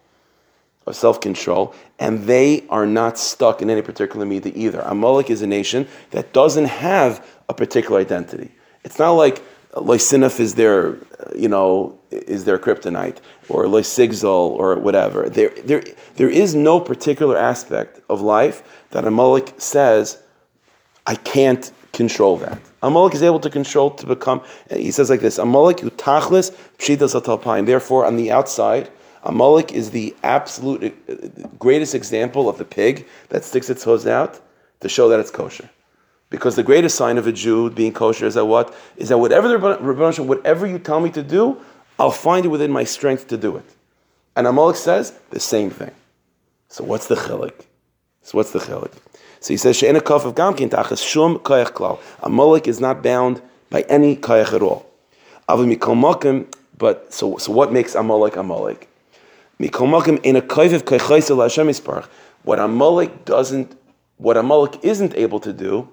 [0.87, 4.81] of self control, and they are not stuck in any particular midah either.
[4.81, 8.53] Amalek is a nation that doesn't have a particular identity.
[8.85, 9.43] It's not like
[9.75, 10.97] Lysinif is their,
[11.35, 15.29] you know, is their kryptonite, or Lysigzol, or whatever.
[15.29, 15.83] There, there,
[16.15, 20.19] there is no particular aspect of life that Amalek says,
[21.07, 22.59] I can't control that.
[22.83, 24.43] Amalek is able to control to become.
[24.71, 27.67] He says like this: Amalek utachlis pshitas atalpain.
[27.67, 28.91] Therefore, on the outside,
[29.25, 34.41] Amalek is the absolute uh, greatest example of the pig that sticks its hooves out
[34.81, 35.69] to show that it's kosher.
[36.29, 39.49] Because the greatest sign of a Jew being kosher is that what is that whatever
[39.49, 41.61] the whatever you tell me to do,
[41.99, 43.69] I'll find it within my strength to do it.
[44.37, 45.93] And Amalek says the same thing.
[46.69, 47.65] So what's the chilik?
[48.27, 48.91] So what's the chilik?
[49.39, 52.01] So he says she'ena kaf of gamkin tachas shum koyach klal.
[52.25, 54.85] Amalek is not bound by any koyach at all.
[55.49, 58.89] Avim but so so what makes a mulek a Amalek?
[59.61, 62.09] Mikol makim in a koyv koychayis Hashem isparach.
[62.43, 63.79] What Amalek doesn't,
[64.17, 65.89] what Amalek isn't able to do,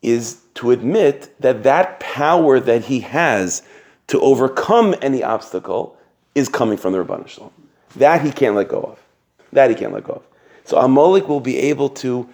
[0.00, 3.60] is to admit that that power that he has
[4.06, 5.98] to overcome any obstacle
[6.34, 7.52] is coming from the Rabban Shalom.
[7.96, 8.98] That he can't let go of.
[9.52, 10.29] That he can't let go of.
[10.70, 12.28] So Amalek will be able to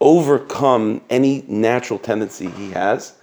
[0.00, 3.14] overcome any natural tendency he has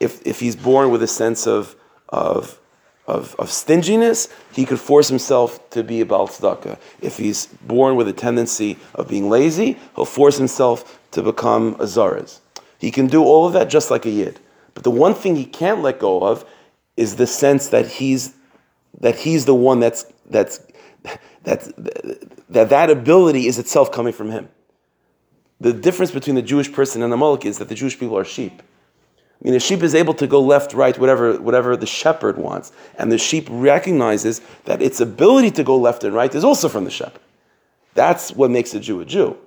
[0.00, 1.76] if, if he's born with a sense of,
[2.08, 2.58] of,
[3.06, 6.28] of, of stinginess, he could force himself to be a Baal.
[7.00, 11.84] If he's born with a tendency of being lazy, he'll force himself to become a
[11.84, 12.40] Zaraz.
[12.80, 14.40] He can do all of that just like a Yid.
[14.74, 16.44] But the one thing he can't let go of
[16.96, 18.34] is the sense that he's
[18.98, 20.58] that he's the one that's that's
[21.46, 21.72] that's
[22.48, 24.48] that that ability is itself coming from him.
[25.60, 28.24] The difference between the Jewish person and the Amalek is that the Jewish people are
[28.24, 28.60] sheep.
[28.60, 32.72] I mean, a sheep is able to go left, right, whatever, whatever the shepherd wants.
[32.98, 36.84] And the sheep recognizes that its ability to go left and right is also from
[36.84, 37.20] the shepherd.
[37.94, 39.38] That's what makes a Jew a Jew.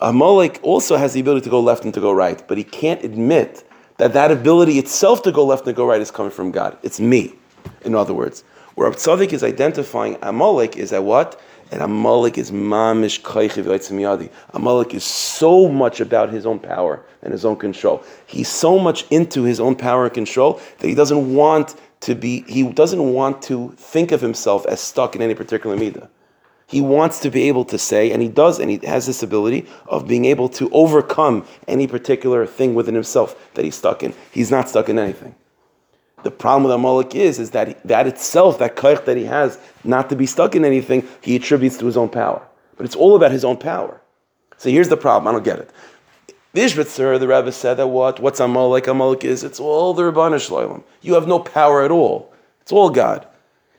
[0.00, 2.64] A Amalek also has the ability to go left and to go right, but he
[2.64, 6.50] can't admit that that ability itself to go left and go right is coming from
[6.50, 6.78] God.
[6.82, 7.34] It's me,
[7.82, 8.42] in other words.
[8.74, 11.40] Where Abtzadik is identifying Amalek is that what?
[11.70, 17.44] And Amalek is mamish kaichiv Amalek is so much about his own power and his
[17.44, 18.02] own control.
[18.26, 22.44] He's so much into his own power and control that he doesn't want to be,
[22.48, 26.08] he doesn't want to think of himself as stuck in any particular midah.
[26.66, 29.66] He wants to be able to say, and he does, and he has this ability
[29.86, 34.14] of being able to overcome any particular thing within himself that he's stuck in.
[34.32, 35.34] He's not stuck in anything.
[36.24, 39.58] The problem with Amalek is, is that he, that itself, that kaich that he has,
[39.84, 42.42] not to be stuck in anything, he attributes to his own power.
[42.76, 44.00] But it's all about his own power.
[44.56, 45.28] So here's the problem.
[45.28, 45.70] I don't get it.
[46.54, 48.20] The Ishbitzer, the Rebbe said that what?
[48.20, 48.86] What's Amalek?
[48.86, 50.82] Amalek is, it's all the Rabbanu Shloim.
[51.02, 52.32] You have no power at all.
[52.62, 53.26] It's all God.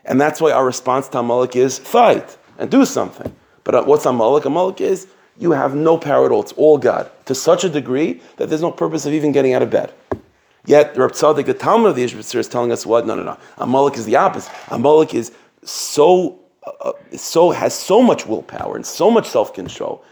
[0.04, 3.36] And that's why our response to Amalek is fight and do something.
[3.64, 4.46] But uh, what's Amalek?
[4.46, 6.42] Amalek is you have no power at all.
[6.42, 9.64] It's all God to such a degree that there's no purpose of even getting out
[9.64, 9.92] of bed.
[10.65, 13.06] Yet Rab Tzaddik, the Talmud of the Ishbitzer, is telling us what?
[13.06, 13.38] No, no, no.
[13.58, 14.51] Amalek is the opposite.
[14.69, 15.32] Amalek is
[15.63, 20.04] so, uh, so has so much willpower and so much self control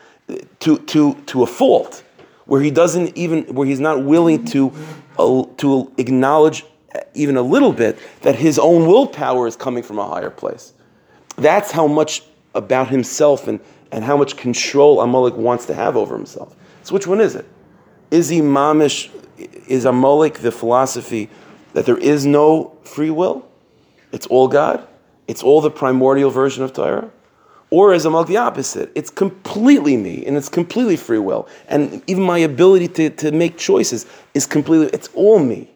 [0.59, 2.03] to, to, to a fault
[2.45, 4.71] where he doesn't even where he's not willing to
[5.17, 6.65] uh, to acknowledge
[7.13, 10.73] even a little bit that his own willpower is coming from a higher place.
[11.37, 13.59] That's how much about himself and,
[13.91, 16.55] and how much control Amalek wants to have over himself.
[16.83, 17.45] So which one is it?
[18.13, 19.10] Is he mamish?
[19.67, 21.32] Is Amalek the philosophy
[21.73, 23.43] that there is no free will?
[24.12, 24.88] It's all God.
[25.28, 27.10] It's all the primordial version of Torah.
[27.71, 28.91] Or is Amalek the opposite?
[28.93, 31.47] It's completely me and it's completely free will.
[31.67, 35.71] And even my ability to, to make choices is completely, it's all me.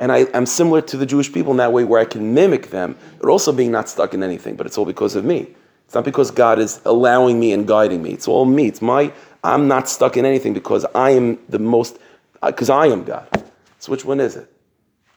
[0.00, 2.70] And I, am similar to the Jewish people in that way where I can mimic
[2.70, 5.54] them, but also being not stuck in anything, but it's all because of me.
[5.84, 8.10] It's not because God is allowing me and guiding me.
[8.10, 8.66] It's all me.
[8.66, 9.12] It's my,
[9.46, 11.98] I'm not stuck in anything because I am the most,
[12.44, 13.28] because uh, I am God.
[13.78, 14.52] So which one is it?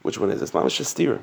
[0.02, 0.44] Which one is it?
[0.44, 1.20] It's Mamash Shastira.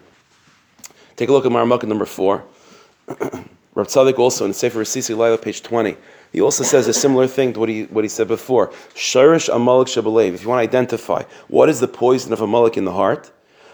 [1.16, 2.44] Take a look at Maramaka number four.
[3.08, 5.96] Rav Tzadok also in Sefer Sisi Laila, page 20.
[6.34, 8.70] He also says a similar thing to what he, what he said before.
[8.94, 10.34] Shirish Amalek Shabalev.
[10.34, 13.32] If you want to identify what is the poison of Amalek in the heart,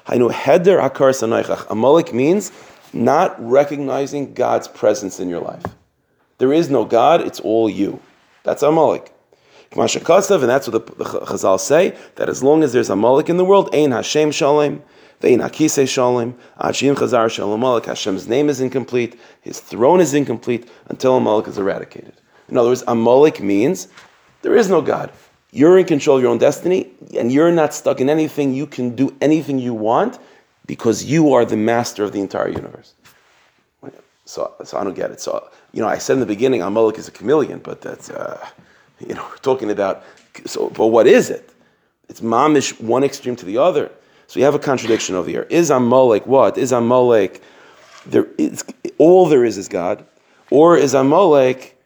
[0.09, 1.71] know Heder Akar Sanaychach.
[1.71, 2.51] Amalek means
[2.93, 5.63] not recognizing God's presence in your life.
[6.37, 7.99] There is no God, it's all you.
[8.43, 9.12] That's Amalek.
[9.75, 13.45] And that's what the, the Chazal say, that as long as there's Amalek in the
[13.45, 14.83] world, Ein Hashem Shalom,
[15.19, 20.69] Vein Hakise Shalom, Achim Chazar Shalom Amalek, Hashem's name is incomplete, his throne is incomplete
[20.87, 22.13] until Amalek is eradicated.
[22.49, 23.87] In other words, Amalek means
[24.41, 25.11] there is no God.
[25.51, 28.53] You're in control of your own destiny, and you're not stuck in anything.
[28.53, 30.19] You can do anything you want
[30.65, 32.93] because you are the master of the entire universe.
[34.25, 35.19] So, so I don't get it.
[35.19, 38.09] So, you know, I said in the beginning, a Amalek is a chameleon, but that's,
[38.09, 38.45] uh,
[39.07, 40.03] you know, we're talking about,
[40.45, 41.49] so, but what is it?
[42.09, 43.91] It's mamish one extreme to the other.
[44.27, 45.47] So you have a contradiction over here.
[45.49, 46.57] Is Amalek what?
[46.57, 47.41] Is Amalek,
[48.05, 48.63] there is,
[48.97, 50.05] all there is is God,
[50.49, 51.77] or is Amalek,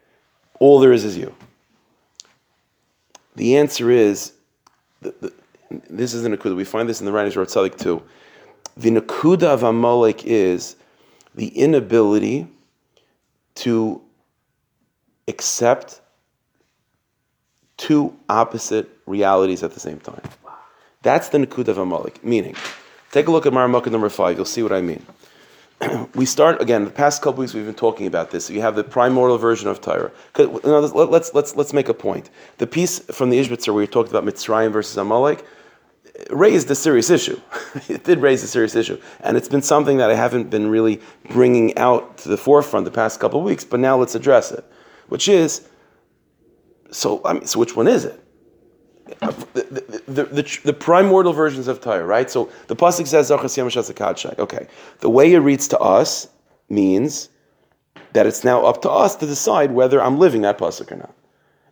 [0.58, 1.34] all there is is you?
[3.36, 4.32] The answer is,
[5.00, 5.32] the, the,
[5.90, 6.56] this is the Nakuda.
[6.56, 8.02] We find this in the Ranish Ratzadik too.
[8.76, 10.76] The Nakuda of Amalek is
[11.34, 12.48] the inability
[13.56, 14.00] to
[15.28, 16.00] accept
[17.78, 20.20] two opposite realities at the same time.
[21.02, 22.22] That's the Nakuda of Amalek.
[22.22, 22.54] Meaning,
[23.12, 25.06] take a look at Maramaka number five, you'll see what I mean.
[26.14, 26.84] we start again.
[26.84, 28.50] The past couple weeks we've been talking about this.
[28.50, 30.10] You have the primordial version of Torah.
[30.36, 32.30] Let's let's let's make a point.
[32.58, 35.44] The piece from the Ishbitzer where you talked about Mitzrayim versus Amalek
[36.30, 37.40] raised a serious issue.
[37.88, 41.00] it did raise a serious issue, and it's been something that I haven't been really
[41.30, 43.64] bringing out to the forefront the past couple weeks.
[43.64, 44.64] But now let's address it,
[45.08, 45.68] which is
[46.90, 47.20] so.
[47.24, 48.24] I mean, so which one is it?
[49.20, 52.30] the, the, the, the, primordial versions of Torah, right?
[52.30, 53.30] So the pasuk says
[54.38, 54.66] Okay,
[55.00, 56.28] the way it reads to us
[56.68, 57.28] means
[58.12, 61.14] that it's now up to us to decide whether I'm living that pasuk or not.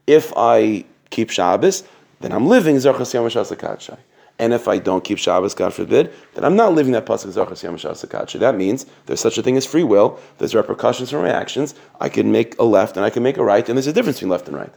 [0.07, 1.85] If I keep Shabbos,
[2.21, 3.99] then I'm living Zachas Yom
[4.39, 7.63] And if I don't keep Shabbos, God forbid, then I'm not living that pasuk Zachas
[7.63, 10.19] Yom That means there's such a thing as free will.
[10.39, 11.75] There's repercussions for my actions.
[12.01, 14.19] I can make a left and I can make a right, and there's a difference
[14.19, 14.73] between left and right.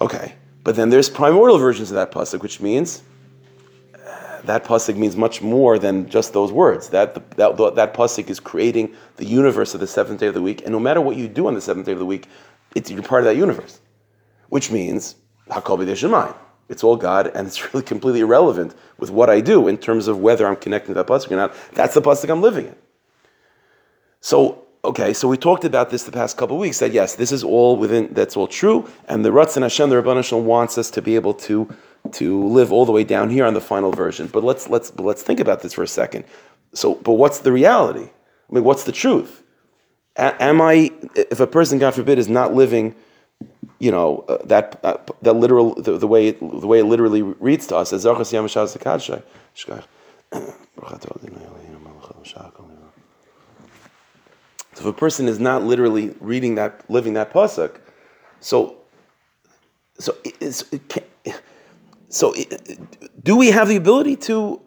[0.00, 0.34] Okay.
[0.64, 3.02] But then there's primordial versions of that pasuk, which means
[3.94, 6.88] uh, that pasuk means much more than just those words.
[6.90, 10.62] That that that pasuk is creating the universe of the seventh day of the week,
[10.62, 12.28] and no matter what you do on the seventh day of the week,
[12.74, 13.80] it's, you're part of that universe.
[14.50, 15.16] Which means
[15.48, 16.34] hakol b'dei
[16.68, 20.20] It's all God, and it's really completely irrelevant with what I do in terms of
[20.20, 21.54] whether I'm connecting to that pasuk or not.
[21.72, 22.76] That's the pasuk I'm living in.
[24.20, 26.80] So Okay, so we talked about this the past couple weeks.
[26.80, 28.12] That yes, this is all within.
[28.12, 31.34] That's all true, and the Ratzon Hashem, the Rabban Hashem, wants us to be able
[31.34, 31.72] to
[32.12, 34.26] to live all the way down here on the final version.
[34.26, 36.24] But let's let's let's think about this for a second.
[36.74, 38.10] So, but what's the reality?
[38.50, 39.44] I mean, what's the truth?
[40.16, 42.96] A- am I, if a person, God forbid, is not living,
[43.78, 47.22] you know, uh, that uh, that literal the, the, way it, the way it literally
[47.22, 48.72] reads to us as Zachas Yamashaz
[54.82, 57.76] if a person is not literally reading that, living that pasuk,
[58.40, 58.76] so
[59.98, 61.04] so it's, it
[62.08, 62.80] so it,
[63.22, 64.60] do we have the ability to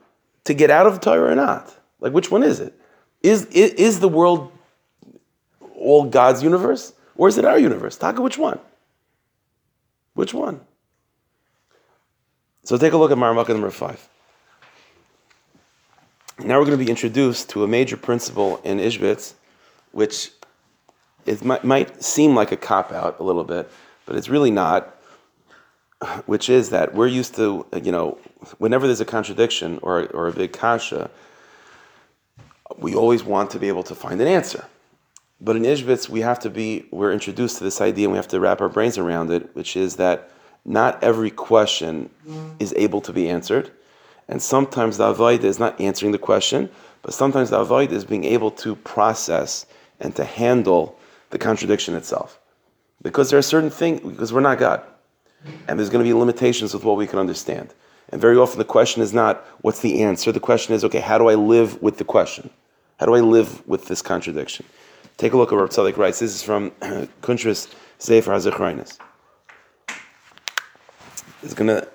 [0.45, 1.75] to get out of the Torah or not?
[1.99, 2.73] Like which one is it?
[3.23, 4.51] Is is the world
[5.75, 7.97] all God's universe, or is it our universe?
[7.97, 8.60] Taka, which one?
[10.13, 10.62] Which one?
[12.63, 14.08] So take a look at Maramaka number five.
[16.39, 19.34] Now we're going to be introduced to a major principle in Ishbitz
[19.95, 20.31] which
[21.25, 23.71] it might, might seem like a cop out a little bit,
[24.05, 24.91] but it's really not.
[26.25, 28.17] Which is that we're used to, you know,
[28.58, 31.10] whenever there's a contradiction or, or a big kasha,
[32.77, 34.65] we always want to be able to find an answer.
[35.39, 38.27] But in Ishbitz, we have to be, we're introduced to this idea and we have
[38.27, 40.29] to wrap our brains around it, which is that
[40.65, 42.10] not every question
[42.60, 43.71] is able to be answered.
[44.27, 46.69] And sometimes the avoid is not answering the question,
[47.01, 49.65] but sometimes the avoid is being able to process
[49.99, 50.97] and to handle
[51.29, 52.39] the contradiction itself.
[53.01, 54.81] Because there are certain things, because we're not God.
[55.67, 57.73] And there's going to be limitations with what we can understand.
[58.10, 60.31] And very often the question is not, what's the answer?
[60.31, 62.49] The question is, okay, how do I live with the question?
[62.99, 64.65] How do I live with this contradiction?
[65.17, 66.19] Take a look at what Tzadok writes.
[66.19, 66.71] This is from
[67.21, 68.97] Kuntras Sefer HaZichraynis.
[71.43, 71.88] It's going to,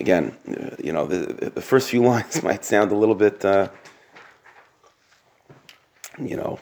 [0.00, 0.36] again,
[0.82, 3.68] you know, the, the first few lines might sound a little bit, uh,
[6.18, 6.58] you know,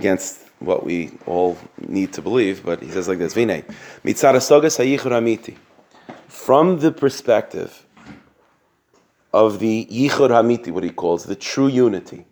[0.00, 3.62] against what we all need to believe, but he says like this: Vine,
[4.04, 5.56] amiti.
[6.28, 7.86] From the perspective
[9.32, 12.24] of the yichud hamiti, what he calls the true unity.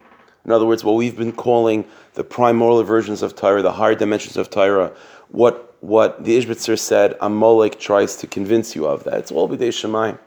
[0.44, 4.36] In other words, what we've been calling the primordial versions of Torah, the higher dimensions
[4.38, 4.92] of Torah,
[5.28, 9.18] what what the Ishbitzer said, Amalek tries to convince you of that.
[9.18, 10.18] It's all b'dei shemayim.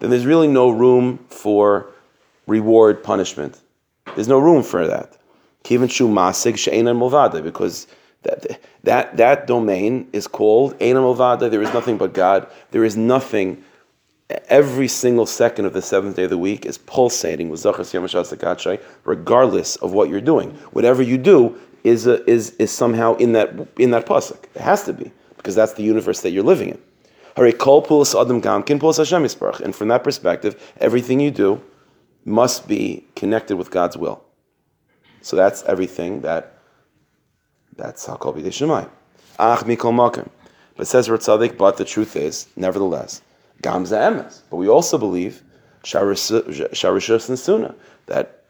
[0.00, 1.86] Then there's really no room for
[2.46, 3.60] reward punishment.
[4.14, 5.16] There's no room for that.
[7.42, 7.86] Because
[8.22, 11.50] that, that, that domain is called Eina Movada.
[11.50, 12.46] There is nothing but God.
[12.70, 13.62] There is nothing.
[14.48, 19.76] Every single second of the seventh day of the week is pulsating with Zachas regardless
[19.76, 20.50] of what you're doing.
[20.72, 24.44] Whatever you do is, a, is, is somehow in that, in that pasuk.
[24.54, 26.78] It has to be, because that's the universe that you're living in.
[27.36, 27.52] And
[29.74, 31.62] from that perspective, everything you do
[32.24, 34.22] must be connected with God's will.
[35.22, 36.58] So that's everything that
[37.76, 38.88] that's Hakol B'dei Shemai.
[39.38, 40.28] Ach mikol makim.
[40.76, 43.22] But says Rav Tzadok, but the truth is, nevertheless,
[43.62, 44.42] Gamza Emes.
[44.50, 45.42] But we also believe
[45.82, 47.74] Sharishus and Suna
[48.06, 48.44] that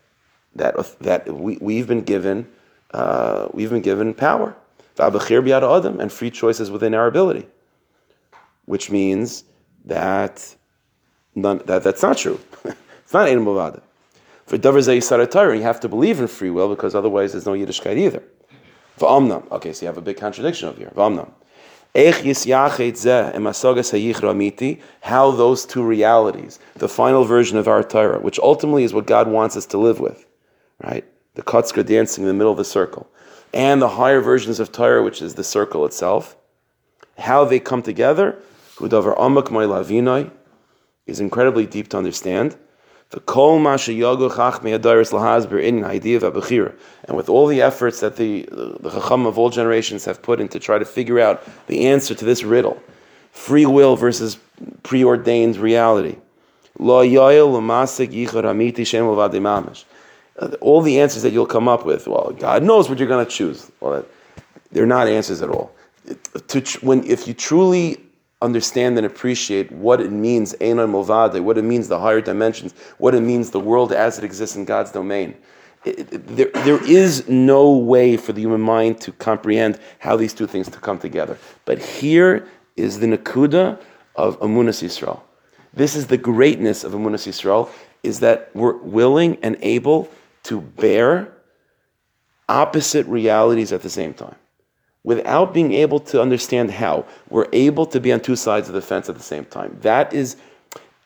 [0.55, 2.47] that that we we've been given
[2.93, 4.55] uh, we've been given power.
[4.99, 7.47] adam and free choices within our ability.
[8.65, 9.45] Which means
[9.85, 10.55] that,
[11.35, 12.41] none, that that's not true.
[13.09, 13.81] It's not Ein Mavada.
[14.45, 17.97] For Davar Zayisar you have to believe in free will because otherwise there's no Yiddishkeit
[17.97, 18.23] either.
[18.99, 19.51] V'amnam.
[19.51, 20.93] Okay, so you have a big contradiction over here.
[20.95, 21.31] V'amnam.
[25.01, 29.27] How those two realities, the final version of our Torah, which ultimately is what God
[29.27, 30.27] wants us to live with,
[30.85, 31.07] right?
[31.35, 33.09] The Kotzker dancing in the middle of the circle,
[33.55, 36.37] and the higher versions of Torah, which is the circle itself,
[37.17, 38.37] how they come together,
[41.07, 42.59] is incredibly deep to understand.
[43.11, 47.63] The kol masha yagu chachmei adaris lahazber in idea of abechira, and with all the
[47.63, 48.47] efforts that the
[48.81, 52.15] the chacham of all generations have put in to try to figure out the answer
[52.15, 52.83] to this riddle,
[53.33, 54.37] free will versus
[54.83, 56.17] preordained reality.
[56.79, 57.19] All the
[61.01, 63.71] answers that you'll come up with, well, God knows what you're going to choose.
[63.81, 64.05] Well,
[64.71, 65.73] they're not answers at all.
[66.49, 67.97] To, when if you truly
[68.41, 73.15] understand and appreciate what it means, Einon Movade, what it means, the higher dimensions, what
[73.15, 75.37] it means, the world as it exists in God's domain.
[75.85, 80.35] It, it, there, there is no way for the human mind to comprehend how these
[80.35, 81.37] two things to come together.
[81.65, 83.81] But here is the Nakuda
[84.15, 85.21] of Amunas Yisrael.
[85.75, 87.71] This is the greatness of Amunas Yisrael,
[88.03, 90.11] is that we're willing and able
[90.45, 91.33] to bear
[92.49, 94.37] opposite realities at the same time
[95.05, 98.83] without being able to understand how, we're able to be on two sides of the
[98.83, 99.79] fence at the same time.
[99.81, 100.37] That is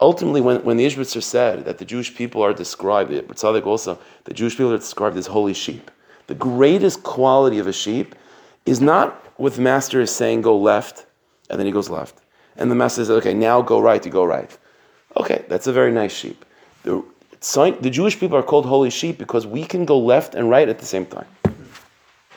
[0.01, 3.99] ultimately when, when the Ishbitzer said that the Jewish people are described, Rav Tzadok also,
[4.25, 5.91] the Jewish people are described as holy sheep.
[6.27, 8.15] The greatest quality of a sheep
[8.67, 11.07] is not the master is saying, go left,
[11.51, 12.21] and then he goes left.
[12.57, 14.57] And the master says, okay, now go right, you go right.
[15.17, 16.45] Okay, that's a very nice sheep.
[16.85, 17.03] The,
[17.81, 20.79] the Jewish people are called holy sheep because we can go left and right at
[20.79, 21.27] the same time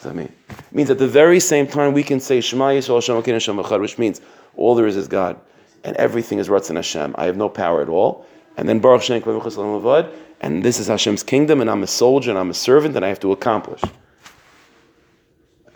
[0.06, 0.32] that mean?
[0.50, 3.82] It means at the very same time we can say Shema Yisrael Hashem Hashem Echad,
[3.82, 4.22] which means
[4.56, 5.40] all there is is God,
[5.84, 7.16] and everything is Ratzon Hashem.
[7.18, 8.26] I have no power at all.
[8.58, 12.40] And then Baruch Shem Avad, and this is Hashem's kingdom, and I'm a soldier, and
[12.40, 13.82] I'm a servant, and I have to accomplish.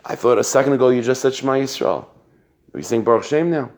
[0.04, 2.06] I thought a second ago you just said Shema Yisrael.
[2.72, 3.70] Are you saying Baruch Shem now?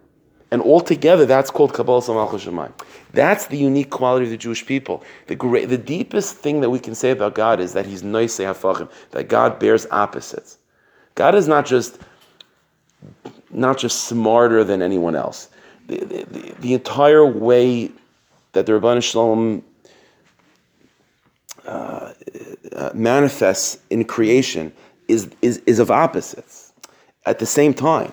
[0.53, 2.73] And altogether, that's called Kabbalah Samalchus Shemayim.
[3.15, 5.03] That's the unique quality of the Jewish people.
[5.27, 8.45] The great, the deepest thing that we can say about God is that He's noisei
[8.45, 10.59] hafachim, that God bears opposites.
[11.15, 11.99] God is not just
[13.51, 15.49] not just smarter than anyone else.
[15.87, 17.91] The, the, the entire way
[18.53, 19.65] that the Rabban Shalom
[21.67, 22.13] uh,
[22.77, 24.71] uh, manifests in creation
[25.09, 26.75] is, is, is of opposites
[27.25, 28.13] at the same time.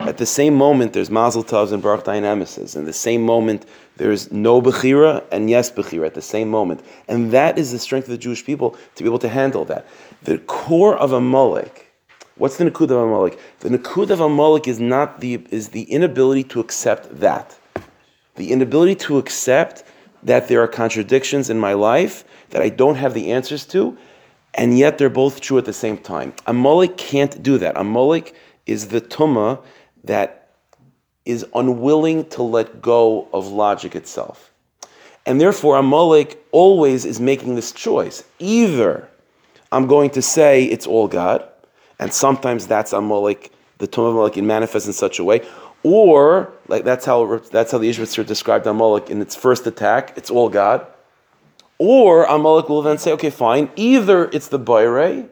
[0.00, 2.76] At the same moment, there's Mazel Tovs and Baruch Dayan HaEmes.
[2.76, 6.82] In the same moment, there's no Bechira and yes Bechira at the same moment.
[7.08, 9.86] And that is the strength of the Jewish people to be able to handle that.
[10.22, 11.92] The core of a Amalek,
[12.36, 13.40] what's the Nakud of a Amalek?
[13.58, 17.58] The Nakud of a Amalek is not the, is the inability to accept that.
[18.36, 19.82] The inability to accept
[20.22, 23.98] that there are contradictions in my life that I don't have the answers to,
[24.54, 26.34] and yet they're both true at the same time.
[26.46, 27.76] A Amalek can't do that.
[27.76, 28.34] A Amalek
[28.66, 29.60] is the Tumah
[30.04, 30.50] that
[31.24, 34.52] is unwilling to let go of logic itself.
[35.26, 38.24] And therefore, Amalek always is making this choice.
[38.38, 39.08] Either
[39.70, 41.46] I'm going to say it's all God,
[41.98, 45.46] and sometimes that's Amalek, the of Amalek, it manifests in such a way,
[45.82, 50.30] or like that's how that's how the Ishbitzer described Amalek in its first attack, it's
[50.30, 50.86] all God.
[51.78, 55.28] Or Amalek will then say, okay, fine, either it's the Bayrei,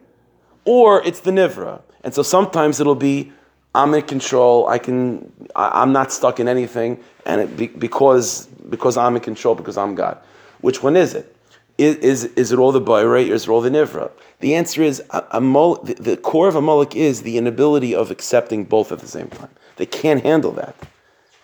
[0.64, 1.80] or it's the Nivra.
[2.04, 3.32] And so sometimes it'll be
[3.76, 4.66] I'm in control.
[4.68, 5.30] I can.
[5.54, 9.76] I, am not stuck in anything, and it, be, because because I'm in control because
[9.76, 10.18] I'm God.
[10.62, 11.36] Which one is it?
[11.76, 14.10] Is is, is it all the Bayrei or is it all the Nivra?
[14.40, 17.94] The answer is a, a mol, the, the, core of a Amalek is the inability
[17.94, 19.50] of accepting both at the same time.
[19.76, 20.74] They can't handle that.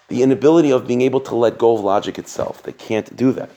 [0.08, 2.62] The inability of being able to let go of logic itself.
[2.62, 3.50] They can't do that.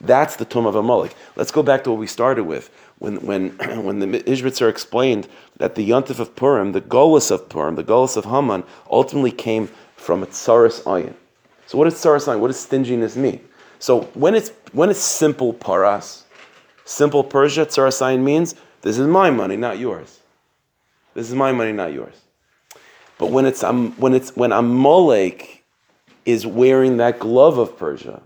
[0.00, 1.14] That's the tumah of Amalek.
[1.36, 3.50] Let's go back to what we started with when when
[3.84, 5.26] when the Ishbitzer explained
[5.56, 9.68] that the Yontif of Purim, the Golas of Purim, the Golas of Haman, ultimately came
[9.96, 11.14] from a Tsaris Ayin.
[11.66, 12.38] So what does Tsaris Ayin?
[12.38, 13.40] What does stinginess mean?
[13.80, 16.24] So when it's when it's simple paras,
[16.84, 20.20] simple Persia, Tsaris Ayin means this is my money, not yours.
[21.14, 22.14] This is my money, not yours.
[23.18, 25.64] But when it's when it's when Amalek
[26.26, 28.22] is wearing that glove of Persia,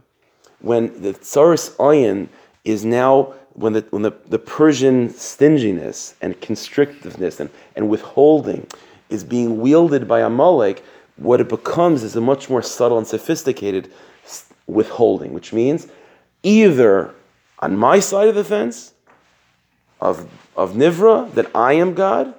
[0.60, 2.28] when the Tsaris Ayin
[2.64, 8.66] is now when the, when the, the Persian stinginess and constrictiveness and, and withholding
[9.08, 10.84] is being wielded by Amalek,
[11.16, 13.90] what it becomes is a much more subtle and sophisticated
[14.66, 15.86] withholding, which means
[16.42, 17.14] either
[17.60, 18.92] on my side of the fence
[20.00, 22.34] of, of Nivra, that I am God,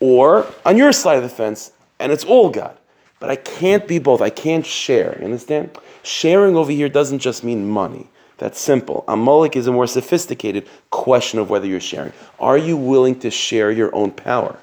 [0.00, 2.76] or on your side of the fence, and it's all God.
[3.18, 4.20] But I can't be both.
[4.20, 5.16] I can't share.
[5.18, 5.78] You understand?
[6.02, 8.08] Sharing over here doesn't just mean money.
[8.38, 9.04] That's simple.
[9.08, 12.12] Amalek is a more sophisticated question of whether you're sharing.
[12.38, 14.58] Are you willing to share your own power?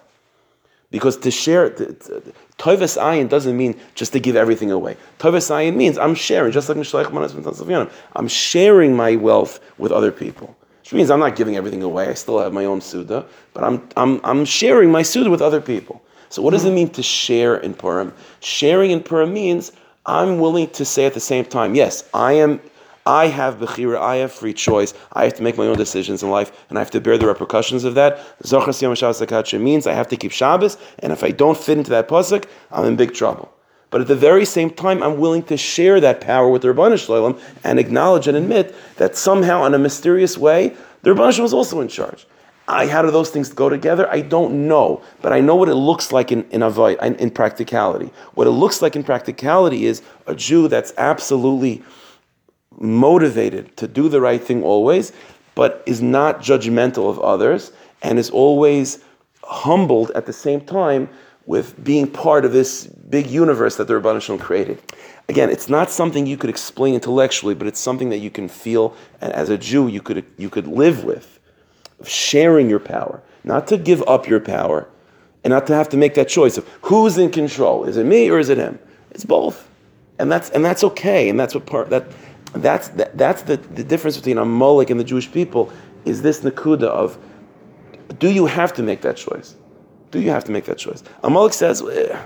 [0.92, 4.96] Because to share, Tovas Ayin doesn't mean just to give everything away.
[5.18, 10.12] Tovas Ayin means I'm sharing, just like Mishloach Manos I'm sharing my wealth with other
[10.12, 10.56] people.
[10.82, 12.10] Which means I'm not giving everything away.
[12.10, 15.62] I still have my own Suda, but I'm, I'm, I'm sharing my Suda with other
[15.62, 16.04] people.
[16.30, 18.14] So what does it mean to share in Purim?
[18.42, 19.72] Sharing in Purim means
[20.06, 22.60] I'm willing to say at the same time, yes, I am
[23.06, 26.30] I have Bechira, I have free choice, I have to make my own decisions in
[26.30, 28.20] life, and I have to bear the repercussions of that.
[28.44, 31.90] Zochas Yom Shabbos means I have to keep Shabbos, and if I don't fit into
[31.92, 33.52] that pasuk, I'm in big trouble.
[33.90, 36.98] But at the very same time, I'm willing to share that power with the Rabbanah
[36.98, 41.80] Shalom and acknowledge and admit that somehow, in a mysterious way, the Rabbanah was also
[41.80, 42.26] in charge.
[42.68, 44.10] I, how do those things go together?
[44.10, 48.10] I don't know, but I know what it looks like in in, in practicality.
[48.36, 51.84] What it looks like in practicality is a Jew that's absolutely
[52.80, 55.12] motivated to do the right thing always,
[55.56, 57.72] but is not judgmental of others
[58.02, 59.04] and is always
[59.44, 61.10] humbled at the same time
[61.46, 64.82] with being part of this big universe that the Rabban Shalom created.
[65.30, 68.96] Again, it's not something you could explain intellectually, but it's something that you can feel,
[69.22, 71.40] and as a Jew, you could, you could live with,
[72.06, 74.88] sharing your power, not to give up your power,
[75.44, 77.84] and not to have to make that choice of who's in control.
[77.84, 78.80] Is it me or is it him?
[79.12, 79.70] It's both.
[80.20, 82.06] And that's, and that's okay, and that's what part, that,
[82.54, 85.72] that's, that, that's the, the difference between Amalek and the Jewish people
[86.06, 87.18] is this nakuda of
[88.20, 89.56] do you have to make that choice?
[90.12, 91.04] Do you have to make that choice?
[91.24, 92.18] Amalek says eh,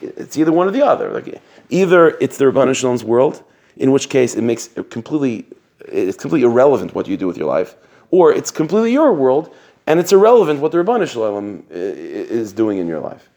[0.00, 1.10] it's either one or the other.
[1.10, 1.40] Like
[1.70, 3.44] either it's the Rabban Shalom's world,
[3.76, 5.46] in which case it makes it completely
[5.80, 7.76] it's completely irrelevant what you do with your life,
[8.10, 9.54] or it's completely your world
[9.86, 13.28] and it's irrelevant what the Rabban Shalom eh, is doing in your life.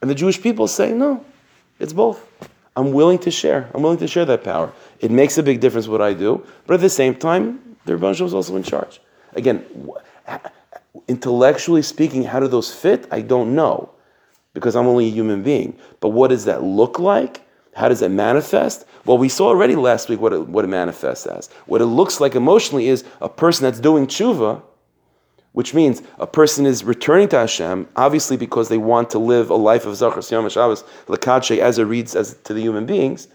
[0.00, 1.24] And the Jewish people say no,
[1.80, 2.24] it's both.
[2.76, 3.70] I'm willing to share.
[3.74, 4.72] I'm willing to share that power.
[5.00, 8.10] It makes a big difference what I do, but at the same time, the Rebbe
[8.10, 9.00] is also in charge.
[9.34, 9.64] Again,
[11.08, 13.06] intellectually speaking, how do those fit?
[13.10, 13.90] I don't know,
[14.54, 15.78] because I'm only a human being.
[16.00, 17.42] But what does that look like?
[17.74, 18.86] How does it manifest?
[19.04, 21.48] Well, we saw already last week what it, what it manifests as.
[21.66, 24.62] What it looks like emotionally is a person that's doing tshuva,
[25.56, 29.54] which means a person is returning to Hashem, obviously because they want to live a
[29.54, 33.28] life of Zachar Yom Shabbos, Lakache, as it reads as to the human beings.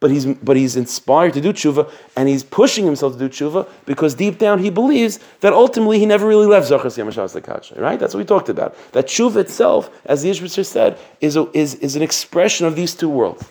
[0.00, 3.68] But he's, but he's inspired to do tshuva, and he's pushing himself to do tshuva
[3.86, 7.80] because deep down he believes that ultimately he never really left Zachar Yom Shabbos Lakache,
[7.80, 8.00] right?
[8.00, 8.74] That's what we talked about.
[8.90, 12.92] That tshuva itself, as the Ishbitzer said, is, a, is, is an expression of these
[12.96, 13.44] two worlds.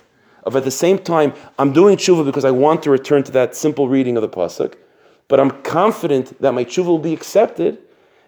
[0.43, 3.55] Of at the same time, I'm doing tshuva because I want to return to that
[3.55, 4.73] simple reading of the pasuk,
[5.29, 7.77] but I'm confident that my tshuva will be accepted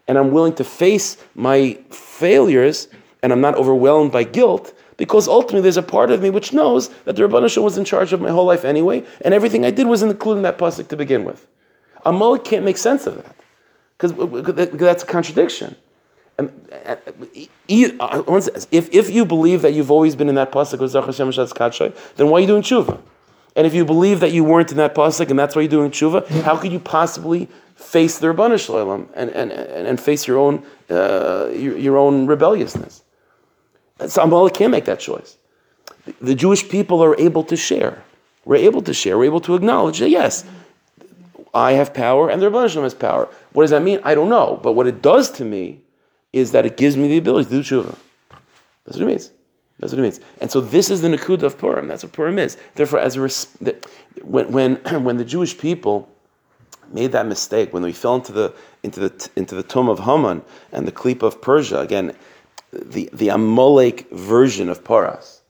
[0.10, 2.88] and I'm willing to face my failures
[3.22, 6.90] and I'm not overwhelmed by guilt because ultimately there's a part of me which knows
[7.06, 9.88] that the Rabbanah was in charge of my whole life anyway, and everything I did
[9.88, 11.48] was including that pasuk to begin with.
[12.06, 13.36] Amalek can't make sense of that
[13.98, 15.76] because uh, uh, that's a contradiction.
[16.40, 16.48] Uh,
[16.86, 16.96] uh
[17.68, 20.92] if, if you believe that you've always been in that pasuk with
[22.18, 23.00] then why are you doing tshuva?
[23.60, 25.92] And if you believe that you weren't in that pasuk and that's why you're doing
[25.92, 30.66] tshuva, how could you possibly face the Rabbanu Shalom and, and, and, face your own,
[30.90, 33.04] uh, your, your, own rebelliousness.
[34.08, 35.36] So Amalek can't make that choice.
[36.22, 38.02] The Jewish people are able to share.
[38.46, 39.18] We're able to share.
[39.18, 40.46] We're able to acknowledge that, yes,
[41.54, 43.28] I have power and the Rabbanu has power.
[43.52, 44.00] What does that mean?
[44.06, 44.58] I don't know.
[44.64, 45.82] But what it does to me
[46.32, 47.98] is that it gives me the ability to do tshuva.
[48.86, 49.32] That's what it means.
[49.80, 50.20] That's what it means.
[50.42, 51.88] And so this is the Nakud of Purim.
[51.88, 52.58] That's what Purim is.
[52.76, 53.30] Therefore, as a
[54.24, 56.10] when, when, when the Jewish people
[56.92, 58.54] made that mistake when we fell into the
[58.84, 62.16] into the into the tumah of Haman and the Klip of Persia again,
[62.72, 65.42] the the Amalek version of Paras,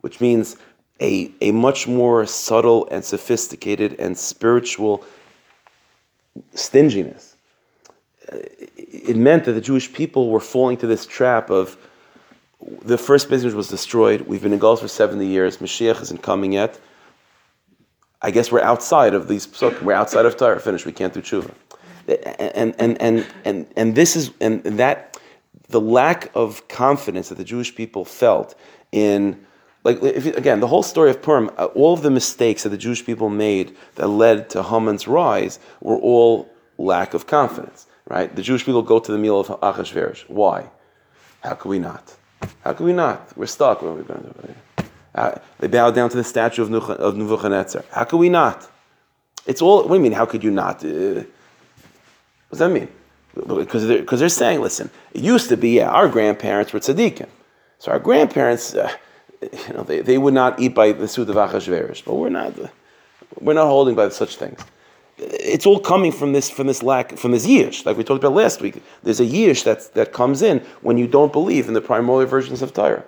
[0.00, 0.56] which means
[1.00, 5.04] a a much more subtle and sophisticated and spiritual
[6.54, 7.36] stinginess.
[8.32, 8.38] Uh,
[8.76, 11.76] it meant that the Jewish people were falling to this trap of
[12.82, 14.22] the first business was destroyed.
[14.22, 15.58] We've been in engulfed for 70 years.
[15.58, 16.78] Mashiach isn't coming yet.
[18.22, 19.82] I guess we're outside of these psukim.
[19.82, 20.58] We're outside of Torah.
[20.60, 20.86] Finished.
[20.86, 21.52] We can't do tshuva.
[22.56, 25.18] And and and and and this is and that
[25.68, 28.54] the lack of confidence that the Jewish people felt
[28.92, 29.44] in
[29.84, 32.78] like if, again the whole story of Purim, uh, all of the mistakes that the
[32.78, 36.48] Jewish people made that led to Haman's rise were all
[36.78, 37.86] lack of confidence.
[38.08, 38.34] Right?
[38.34, 40.28] The Jewish people go to the meal of Achashverosh.
[40.28, 40.70] Why?
[41.42, 42.16] How could we not?
[42.62, 43.36] How could we not?
[43.36, 43.82] We're stuck.
[43.82, 44.54] What are we going to do?
[45.14, 47.84] Uh, they bow down to the statue of, Nuch- of Nebuchadnezzar.
[47.90, 48.68] How could we not?
[49.46, 49.82] It's all.
[49.82, 50.12] What do you mean?
[50.12, 50.84] How could you not?
[50.84, 51.24] Uh,
[52.48, 52.88] what does that mean?
[53.36, 57.28] because they're, they're saying, listen, it used to be, yeah, our grandparents were tzaddikim.
[57.78, 58.90] So our grandparents, uh,
[59.42, 62.54] you know, they, they would not eat by the Suda Vachashverish, but we're not,
[63.40, 64.60] we're not holding by such things.
[65.18, 68.34] It's all coming from this, from this lack, from this yish, like we talked about
[68.34, 68.82] last week.
[69.02, 72.60] There's a yish that, that comes in when you don't believe in the primordial versions
[72.60, 73.04] of Torah.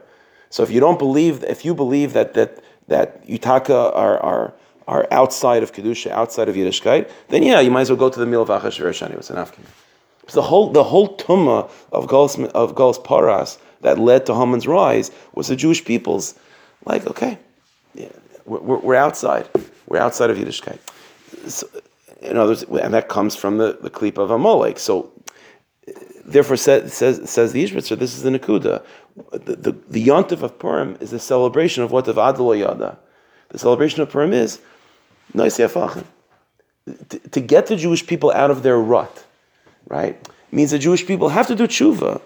[0.51, 4.55] So if you don't believe, if you believe that, that, that Yutaka are, are,
[4.87, 8.19] are outside of Kedusha, outside of Yiddishkeit, then yeah, you might as well go to
[8.19, 9.19] the meal of Achashverosh anyway.
[9.19, 9.65] It's an Afghan.
[10.29, 14.67] So the whole the whole tumma of Galus of Galus Paras that led to Haman's
[14.67, 16.35] rise was the Jewish people's
[16.85, 17.39] like okay,
[17.95, 18.09] yeah,
[18.45, 19.49] we're, we're outside,
[19.87, 20.79] we're outside of Yiddishkeit.
[21.49, 21.67] So,
[22.21, 24.79] in others, and that comes from the the klip of Amalek.
[24.79, 25.11] So
[26.25, 28.83] therefore, says says, says the Ishbitzer, this is the Nakuda.
[29.33, 32.99] The, the, the Yontif of Purim is the celebration of what of Adlo Yada.
[33.49, 34.61] The celebration of Purim is
[35.35, 39.25] to, to get the Jewish people out of their rut,
[39.89, 40.29] right?
[40.51, 42.21] Means the Jewish people have to do tshuva.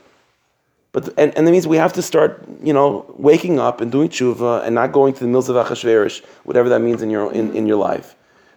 [0.92, 4.10] But, and, and that means we have to start, you know, waking up and doing
[4.10, 7.56] tshuva and not going to the mills of Achashverosh, whatever that means in your, in,
[7.56, 8.14] in your life.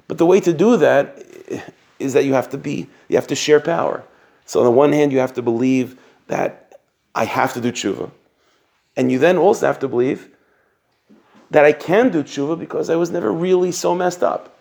[0.07, 1.23] But the way to do that
[1.99, 4.03] is that you have to be, you have to share power.
[4.45, 5.97] So on the one hand, you have to believe
[6.27, 6.79] that
[7.15, 8.11] I have to do tshuva.
[8.95, 10.29] And you then also have to believe
[11.51, 14.57] that I can do tshuva because I was never really so messed up.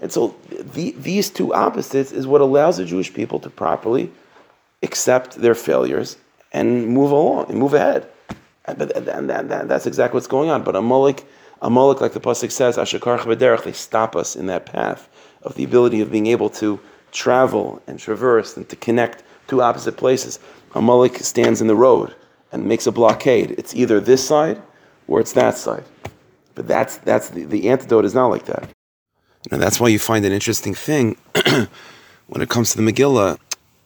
[0.00, 4.10] And so the, these two opposites is what allows the Jewish people to properly
[4.82, 6.16] accept their failures
[6.52, 8.08] and move along and move ahead.
[8.64, 10.62] And, and, and, and that's exactly what's going on.
[10.62, 11.24] But a Amalek,
[11.62, 15.08] Amalek, like the pasuk says, Ashakar Bederach, they stop us in that path
[15.42, 16.80] of the ability of being able to
[17.12, 20.38] travel and traverse and to connect two opposite places.
[20.74, 22.14] Amalek stands in the road
[22.52, 23.52] and makes a blockade.
[23.52, 24.60] It's either this side
[25.08, 25.84] or it's that side.
[26.54, 28.68] But that's that's the, the antidote is not like that.
[29.50, 31.16] And that's why you find an interesting thing
[32.26, 33.38] when it comes to the Megillah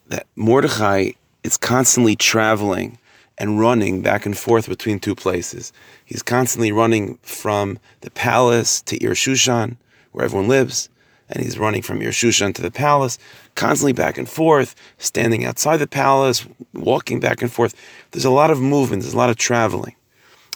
[0.08, 1.12] that Mordechai
[1.42, 2.98] is constantly traveling
[3.38, 5.72] and running back and forth between two places.
[6.04, 9.76] He's constantly running from the palace to Ir Shushan,
[10.12, 10.88] where everyone lives,
[11.28, 13.18] and he's running from Ir Shushan to the palace,
[13.54, 17.74] constantly back and forth, standing outside the palace, walking back and forth.
[18.12, 19.96] There's a lot of movement, there's a lot of traveling.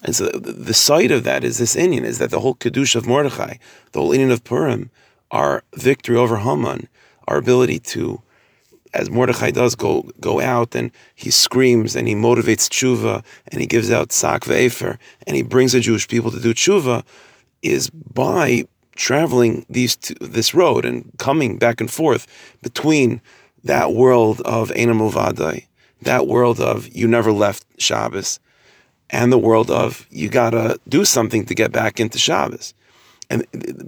[0.05, 3.07] And so the, site of that is this inyan, is that the whole Kedusha of
[3.07, 3.57] Mordechai,
[3.93, 4.91] the whole inyan of Purim,
[5.33, 6.89] our victory over Haman,
[7.27, 8.23] our ability to,
[8.95, 13.67] as Mordechai does, go go out and he screams and he motivates tshuva and he
[13.67, 17.05] gives out sak ve'efer and he brings the Jewish people to do tshuva,
[17.63, 18.67] is by
[18.97, 22.27] traveling these two, this road and coming back and forth
[22.63, 23.21] between
[23.65, 25.67] that world of Enam Uvadai,
[26.03, 28.41] that world of you never left Shabbos,
[29.11, 32.75] and the world of you gotta do something to get back into Shabbos.
[33.31, 33.45] And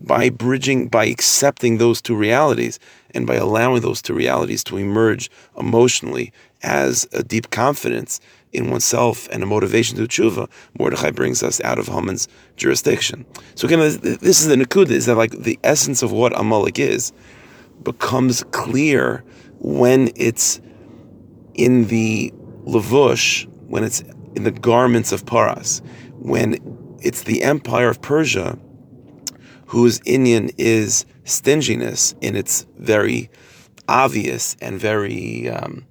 [0.07, 2.78] by bridging, by accepting those two realities,
[3.14, 6.32] and by allowing those two realities to emerge emotionally
[6.62, 8.20] as a deep confidence
[8.53, 13.24] in oneself and a motivation to tshuva, Mordechai brings us out of Haman's jurisdiction.
[13.55, 17.12] So again, this is the nakuda, is that like the essence of what Amalek is
[17.82, 19.24] becomes clear
[19.59, 20.61] when it's
[21.55, 22.32] in the
[22.64, 24.01] lavush, when it's
[24.34, 25.80] in the garments of Paras,
[26.18, 26.59] when
[27.01, 28.59] it's the empire of Persia
[29.70, 33.30] whose inyan is stinginess in its very
[33.86, 35.86] obvious and very um,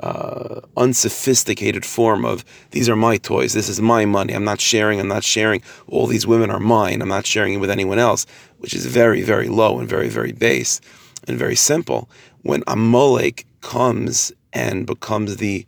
[0.00, 4.98] uh, unsophisticated form of these are my toys, this is my money, I'm not sharing,
[4.98, 8.24] I'm not sharing, all these women are mine, I'm not sharing it with anyone else,
[8.60, 10.80] which is very, very low and very, very base
[11.26, 12.08] and very simple.
[12.42, 15.66] When Amalek comes and becomes the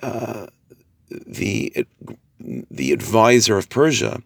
[0.00, 0.46] uh,
[1.26, 1.84] the
[2.70, 4.22] the advisor of Persia,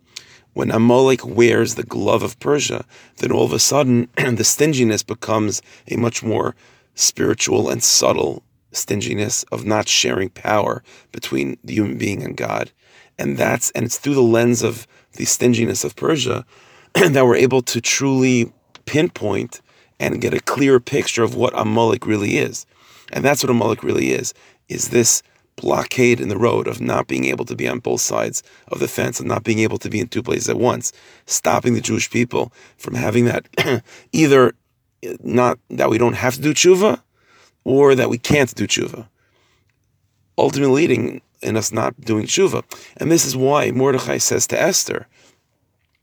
[0.54, 2.84] when Amalek wears the glove of Persia,
[3.18, 6.54] then all of a sudden the stinginess becomes a much more
[6.94, 12.70] spiritual and subtle stinginess of not sharing power between the human being and God.
[13.18, 16.44] And that's and it's through the lens of the stinginess of Persia
[16.94, 18.52] that we're able to truly
[18.84, 19.60] pinpoint
[20.00, 22.66] and get a clear picture of what Amalek really is.
[23.12, 24.34] And that's what Amalek really is,
[24.68, 25.22] is this
[25.56, 28.88] blockade in the road of not being able to be on both sides of the
[28.88, 30.92] fence and not being able to be in two places at once,
[31.26, 33.46] stopping the Jewish people from having that
[34.12, 34.54] either
[35.22, 37.02] not that we don't have to do tshuva
[37.64, 39.08] or that we can't do tshuva.
[40.38, 42.64] Ultimately leading in us not doing tshuva.
[42.96, 45.06] And this is why Mordechai says to Esther,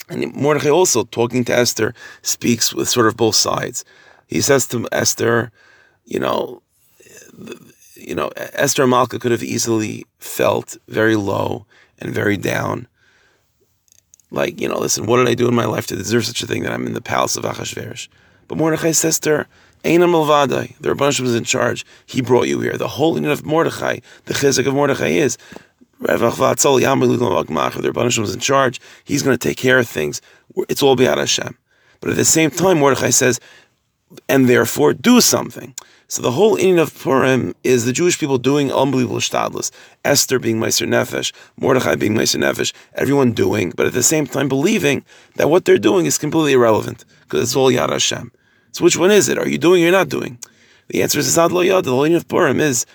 [0.10, 1.94] and Mordechai also talking to Esther
[2.24, 3.86] speaks with sort of both sides.
[4.28, 5.52] He says to Esther,
[6.06, 6.62] you know,
[8.00, 11.66] you know, Esther Malka could have easily felt very low
[12.00, 12.88] and very down.
[14.32, 16.48] Like, you know, listen, what did I do in my life to deserve such a
[16.48, 18.08] thing that I'm in the palace of Achashverosh?
[18.48, 19.48] But Mordechai says to her,
[19.84, 21.86] Einam Malvadai, the Rebbeinu was in charge.
[22.06, 22.78] He brought you here.
[22.78, 25.38] The holiness of Mordechai, the chizuk of Mordechai is
[26.00, 28.82] the Rebbeinu was in charge.
[29.04, 30.22] He's going to take care of things.
[30.68, 31.58] It's all B'yad Hashem.
[32.02, 33.40] But at the same time, Mordechai says,
[34.28, 35.76] and therefore do something.
[36.10, 39.70] So the whole inyan of Purim is the Jewish people doing unbelievable shtadlis.
[40.04, 44.50] Esther being Meiser Nefesh, Mordechai being Meiser Nefesh, everyone doing, but at the same time
[44.50, 45.06] believing
[45.36, 48.32] that what they're doing is completely irrelevant because it's all Yad Hashem.
[48.72, 49.38] So which one is it?
[49.38, 50.40] Are you doing or you're not doing?
[50.88, 51.84] The answer is Sad Lo Yad.
[51.84, 52.88] The whole of Purim is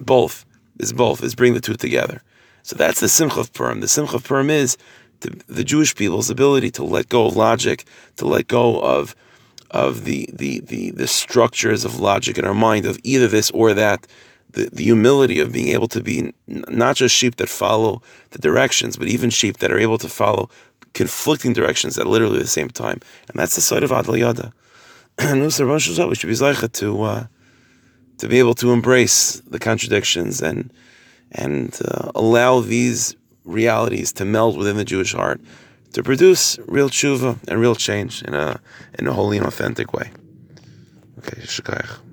[0.00, 0.46] both.
[0.78, 1.22] Is both.
[1.22, 2.22] Is bring the two together.
[2.62, 3.80] So that's the Simcha of Purim.
[3.80, 4.78] The Simcha of Purim is
[5.20, 7.84] the Jewish people's ability to let go of logic,
[8.16, 9.14] to let go of
[9.70, 13.74] of the, the, the, the structures of logic in our mind of either this or
[13.74, 14.06] that,
[14.50, 18.96] the, the humility of being able to be not just sheep that follow the directions,
[18.96, 20.50] but even sheep that are able to follow
[20.92, 23.00] conflicting directions at literally the same time.
[23.28, 24.52] And that's the side of Adal Yada.
[25.18, 27.26] And we should be zeicha to uh,
[28.18, 30.72] to be able to embrace the contradictions and
[31.32, 33.14] and uh, allow these
[33.44, 35.40] realities to meld within the Jewish heart
[35.92, 38.60] to produce real tshuva and real change in a
[38.98, 40.10] in a holy and authentic way.
[41.18, 42.09] Okay, shukayach.